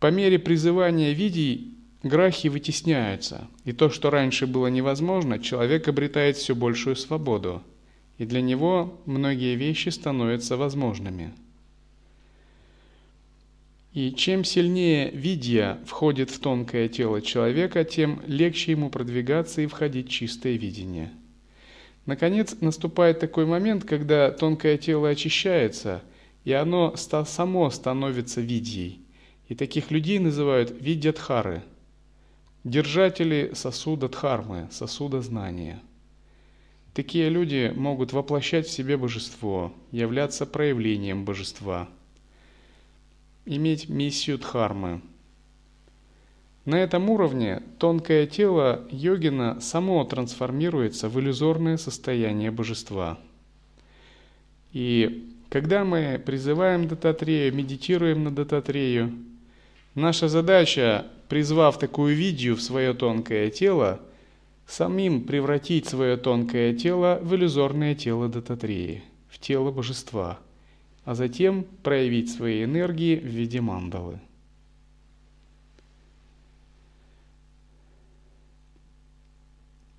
по 0.00 0.12
мере 0.12 0.38
призывания 0.38 1.12
видий 1.12 1.74
грахи 2.04 2.46
вытесняются, 2.46 3.48
и 3.64 3.72
то, 3.72 3.90
что 3.90 4.10
раньше 4.10 4.46
было 4.46 4.68
невозможно, 4.68 5.40
человек 5.40 5.88
обретает 5.88 6.36
все 6.36 6.54
большую 6.54 6.94
свободу, 6.94 7.62
и 8.16 8.24
для 8.24 8.40
него 8.40 9.00
многие 9.06 9.56
вещи 9.56 9.88
становятся 9.88 10.56
возможными. 10.56 11.34
И 13.98 14.14
чем 14.14 14.44
сильнее 14.44 15.10
видия 15.10 15.80
входит 15.84 16.30
в 16.30 16.38
тонкое 16.38 16.88
тело 16.88 17.20
человека, 17.20 17.82
тем 17.82 18.22
легче 18.28 18.70
ему 18.70 18.90
продвигаться 18.90 19.60
и 19.60 19.66
входить 19.66 20.06
в 20.06 20.10
чистое 20.12 20.52
видение. 20.52 21.10
Наконец 22.06 22.54
наступает 22.60 23.18
такой 23.18 23.44
момент, 23.44 23.82
когда 23.82 24.30
тонкое 24.30 24.78
тело 24.78 25.08
очищается, 25.08 26.04
и 26.44 26.52
оно 26.52 26.94
само 26.94 27.68
становится 27.70 28.40
видией– 28.40 29.00
и 29.48 29.56
таких 29.56 29.90
людей 29.90 30.20
называют 30.20 30.72
видьядхары, 30.80 31.64
держатели 32.62 33.50
сосуда 33.54 34.08
дхармы, 34.08 34.68
сосуда 34.70 35.22
знания. 35.22 35.82
Такие 36.94 37.30
люди 37.30 37.72
могут 37.74 38.12
воплощать 38.12 38.68
в 38.68 38.70
себе 38.70 38.96
божество, 38.96 39.74
являться 39.90 40.46
проявлением 40.46 41.24
божества, 41.24 41.88
иметь 43.48 43.88
миссию 43.88 44.38
дхармы. 44.38 45.00
На 46.64 46.76
этом 46.76 47.10
уровне 47.10 47.62
тонкое 47.78 48.26
тело 48.26 48.86
йогина 48.90 49.60
само 49.60 50.04
трансформируется 50.04 51.08
в 51.08 51.18
иллюзорное 51.18 51.78
состояние 51.78 52.50
божества. 52.50 53.18
И 54.72 55.32
когда 55.48 55.84
мы 55.84 56.22
призываем 56.24 56.86
Дататрею, 56.86 57.54
медитируем 57.54 58.22
на 58.22 58.30
Дататрею, 58.30 59.12
Наша 59.98 60.28
задача, 60.28 61.06
призвав 61.28 61.76
такую 61.80 62.14
видео 62.14 62.54
в 62.54 62.62
свое 62.62 62.94
тонкое 62.94 63.50
тело, 63.50 64.00
самим 64.64 65.24
превратить 65.24 65.88
свое 65.88 66.16
тонкое 66.16 66.72
тело 66.72 67.18
в 67.20 67.34
иллюзорное 67.34 67.96
тело 67.96 68.28
Дататреи, 68.28 69.02
в 69.28 69.40
тело 69.40 69.72
божества, 69.72 70.38
а 71.08 71.14
затем 71.14 71.64
проявить 71.82 72.30
свои 72.30 72.64
энергии 72.64 73.16
в 73.16 73.24
виде 73.24 73.62
мандалы. 73.62 74.20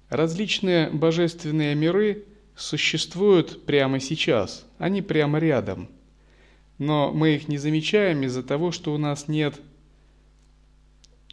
Различные 0.10 0.92
божественные 0.92 1.74
миры 1.74 2.26
существуют 2.56 3.66
прямо 3.66 4.00
сейчас, 4.00 4.68
они 4.78 5.02
прямо 5.02 5.40
рядом– 5.40 5.90
но 6.78 7.12
мы 7.12 7.36
их 7.36 7.48
не 7.48 7.58
замечаем 7.58 8.22
из-за 8.22 8.44
того, 8.44 8.72
что 8.72 8.94
у 8.94 8.98
нас 8.98 9.28
нет 9.28 9.60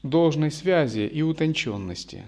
должной 0.03 0.51
связи 0.51 1.07
и 1.07 1.21
утонченности. 1.21 2.27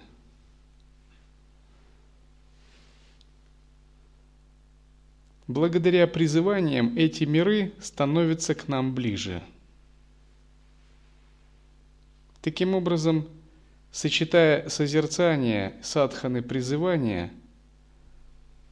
Благодаря 5.49 6.07
призываниям 6.07 6.95
эти 6.95 7.23
миры 7.25 7.73
становятся 7.81 8.55
к 8.55 8.67
нам 8.67 8.93
ближе. 8.95 9.41
Таким 12.41 12.75
образом, 12.75 13.27
сочетая 13.91 14.69
созерцание, 14.69 15.73
садханы 15.81 16.41
призывания, 16.41 17.31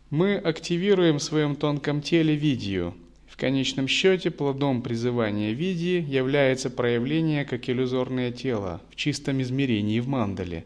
мы 0.09 0.35
активируем 0.35 1.17
в 1.17 1.23
своем 1.23 1.57
тонком 1.57 2.01
теле 2.01 2.35
видию– 2.35 2.95
в 3.27 3.39
конечном 3.39 3.87
счете 3.87 4.31
плодом 4.31 4.81
призывания 4.81 5.51
види 5.51 6.03
является 6.07 6.69
проявление 6.69 7.45
как 7.45 7.69
иллюзорное 7.69 8.31
тело 8.31 8.81
в 8.89 8.95
чистом 8.95 9.41
измерении 9.41 9.99
в 9.99 10.07
мандале, 10.07 10.65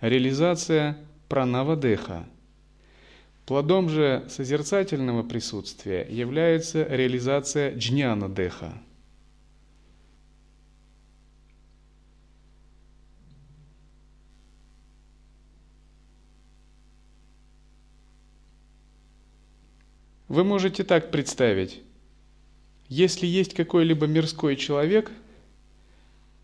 реализация 0.00 0.96
пранавадеха. 1.28 2.26
Плодом 3.46 3.88
же 3.88 4.26
созерцательного 4.28 5.22
присутствия 5.22 6.04
является 6.10 6.82
реализация 6.82 7.76
джняна-деха. 7.76 8.74
Вы 20.26 20.42
можете 20.42 20.82
так 20.82 21.12
представить. 21.12 21.82
Если 22.88 23.26
есть 23.26 23.54
какой-либо 23.54 24.08
мирской 24.08 24.56
человек, 24.56 25.12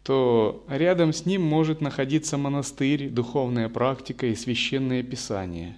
то 0.04 0.64
рядом 0.68 1.12
с 1.12 1.26
ним 1.26 1.42
может 1.42 1.80
находиться 1.80 2.38
монастырь, 2.38 3.08
духовная 3.08 3.68
практика 3.68 4.26
и 4.26 4.36
священное 4.36 5.02
писание. 5.02 5.76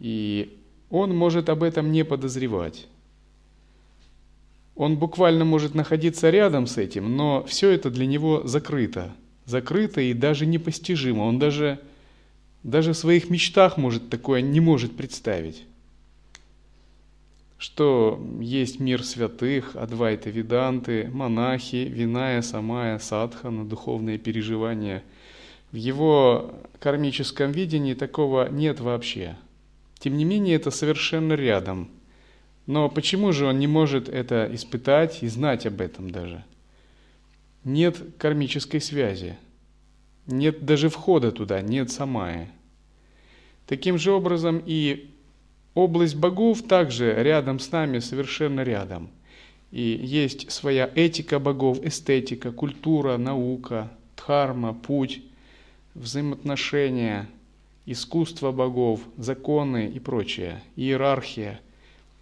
И 0.00 0.56
он 0.90 1.16
может 1.16 1.48
об 1.48 1.62
этом 1.62 1.92
не 1.92 2.04
подозревать. 2.04 2.86
Он 4.76 4.96
буквально 4.96 5.44
может 5.44 5.74
находиться 5.74 6.30
рядом 6.30 6.66
с 6.66 6.78
этим, 6.78 7.16
но 7.16 7.44
все 7.44 7.70
это 7.70 7.90
для 7.90 8.06
него 8.06 8.42
закрыто. 8.44 9.12
Закрыто 9.46 10.00
и 10.00 10.14
даже 10.14 10.46
непостижимо. 10.46 11.22
Он 11.22 11.38
даже, 11.38 11.80
даже 12.62 12.92
в 12.92 12.96
своих 12.96 13.30
мечтах 13.30 13.76
может 13.76 14.10
такое 14.10 14.40
не 14.40 14.60
может 14.60 14.96
представить 14.96 15.64
что 17.64 18.22
есть 18.40 18.78
мир 18.78 19.02
святых, 19.02 19.74
Адвайта 19.74 20.28
Виданты, 20.28 21.08
монахи, 21.10 21.76
Виная, 21.76 22.42
Самая, 22.42 22.98
Садхана, 22.98 23.64
духовные 23.64 24.18
переживания. 24.18 25.02
В 25.72 25.76
его 25.76 26.52
кармическом 26.78 27.52
видении 27.52 27.94
такого 27.94 28.50
нет 28.50 28.80
вообще. 28.80 29.38
Тем 30.04 30.18
не 30.18 30.26
менее, 30.26 30.56
это 30.56 30.70
совершенно 30.70 31.32
рядом. 31.32 31.88
Но 32.66 32.90
почему 32.90 33.32
же 33.32 33.46
он 33.46 33.58
не 33.58 33.66
может 33.66 34.10
это 34.10 34.46
испытать 34.52 35.22
и 35.22 35.28
знать 35.28 35.64
об 35.64 35.80
этом 35.80 36.10
даже? 36.10 36.44
Нет 37.64 37.96
кармической 38.18 38.82
связи. 38.82 39.38
Нет 40.26 40.66
даже 40.66 40.90
входа 40.90 41.32
туда, 41.32 41.62
нет 41.62 41.90
самая. 41.90 42.50
Таким 43.66 43.96
же 43.96 44.12
образом 44.12 44.62
и 44.66 45.08
Область 45.72 46.16
богов 46.16 46.60
также 46.62 47.14
рядом 47.22 47.58
с 47.58 47.72
нами, 47.72 47.98
совершенно 47.98 48.60
рядом. 48.60 49.08
И 49.70 49.80
есть 49.80 50.52
своя 50.52 50.90
этика 50.94 51.38
богов, 51.38 51.82
эстетика, 51.82 52.52
культура, 52.52 53.16
наука, 53.16 53.90
дхарма, 54.16 54.74
путь, 54.74 55.22
взаимоотношения, 55.94 57.26
искусство 57.86 58.52
богов, 58.52 59.00
законы 59.16 59.90
и 59.94 59.98
прочее, 59.98 60.62
иерархия. 60.76 61.60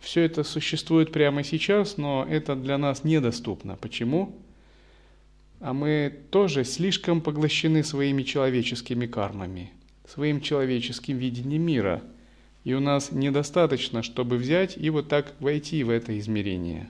Все 0.01 0.23
это 0.23 0.43
существует 0.43 1.13
прямо 1.13 1.45
сейчас, 1.45 1.97
но 1.97 2.27
это 2.29 2.57
для 2.57 2.79
нас 2.79 3.05
недоступно. 3.05 3.77
Почему? 3.77 4.35
А 5.61 5.73
мы 5.73 6.13
тоже 6.31 6.65
слишком 6.65 7.21
поглощены 7.21 7.85
своими 7.85 8.23
человеческими 8.23 9.07
кармами, 9.07 9.71
своим 10.07 10.41
человеческим 10.41 11.19
видением 11.19 11.63
мира– 11.63 12.03
и 12.65 12.75
у 12.75 12.81
нас 12.81 13.11
недостаточно, 13.11 14.03
чтобы 14.03 14.37
взять 14.37 14.77
и 14.77 14.89
вот 14.91 15.09
так 15.09 15.35
войти 15.41 15.83
в 15.83 15.91
это 15.91 16.17
измерение. 16.19 16.89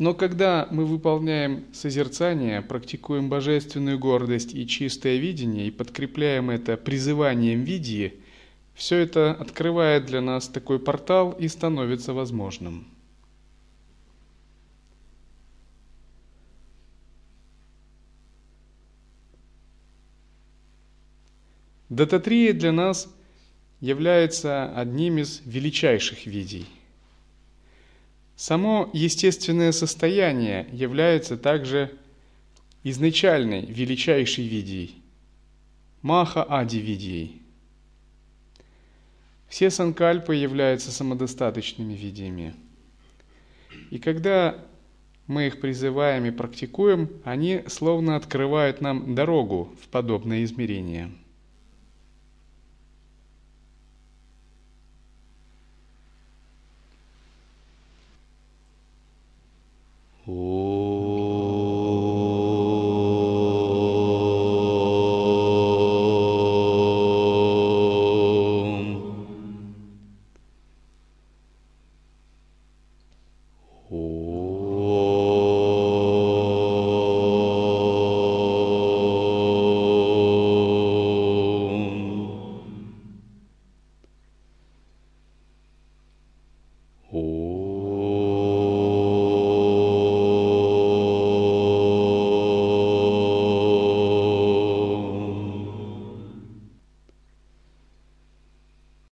Но 0.00 0.14
когда 0.14 0.66
мы 0.70 0.86
выполняем 0.86 1.66
созерцание, 1.74 2.62
практикуем 2.62 3.28
божественную 3.28 3.98
гордость 3.98 4.54
и 4.54 4.66
чистое 4.66 5.18
видение 5.18 5.66
и 5.66 5.70
подкрепляем 5.70 6.48
это 6.48 6.78
призыванием 6.78 7.64
видии, 7.64 8.14
все 8.72 8.96
это 8.96 9.32
открывает 9.32 10.06
для 10.06 10.22
нас 10.22 10.48
такой 10.48 10.78
портал 10.78 11.32
и 11.32 11.48
становится 11.48 12.14
возможным. 12.14 12.86
Дататрия 21.90 22.54
для 22.54 22.72
нас 22.72 23.06
является 23.80 24.74
одним 24.74 25.18
из 25.18 25.42
величайших 25.44 26.24
видей. 26.24 26.66
Само 28.40 28.88
естественное 28.94 29.70
состояние 29.70 30.66
является 30.72 31.36
также 31.36 31.92
изначальной 32.82 33.66
величайшей 33.66 34.48
видией, 34.48 34.94
маха 36.00 36.42
ади 36.42 36.78
видией. 36.78 37.42
Все 39.46 39.68
санкальпы 39.68 40.36
являются 40.36 40.90
самодостаточными 40.90 41.92
видиями. 41.92 42.54
И 43.90 43.98
когда 43.98 44.56
мы 45.26 45.48
их 45.48 45.60
призываем 45.60 46.24
и 46.24 46.30
практикуем, 46.30 47.10
они 47.24 47.62
словно 47.66 48.16
открывают 48.16 48.80
нам 48.80 49.14
дорогу 49.14 49.70
в 49.82 49.88
подобное 49.88 50.44
измерение– 50.44 51.12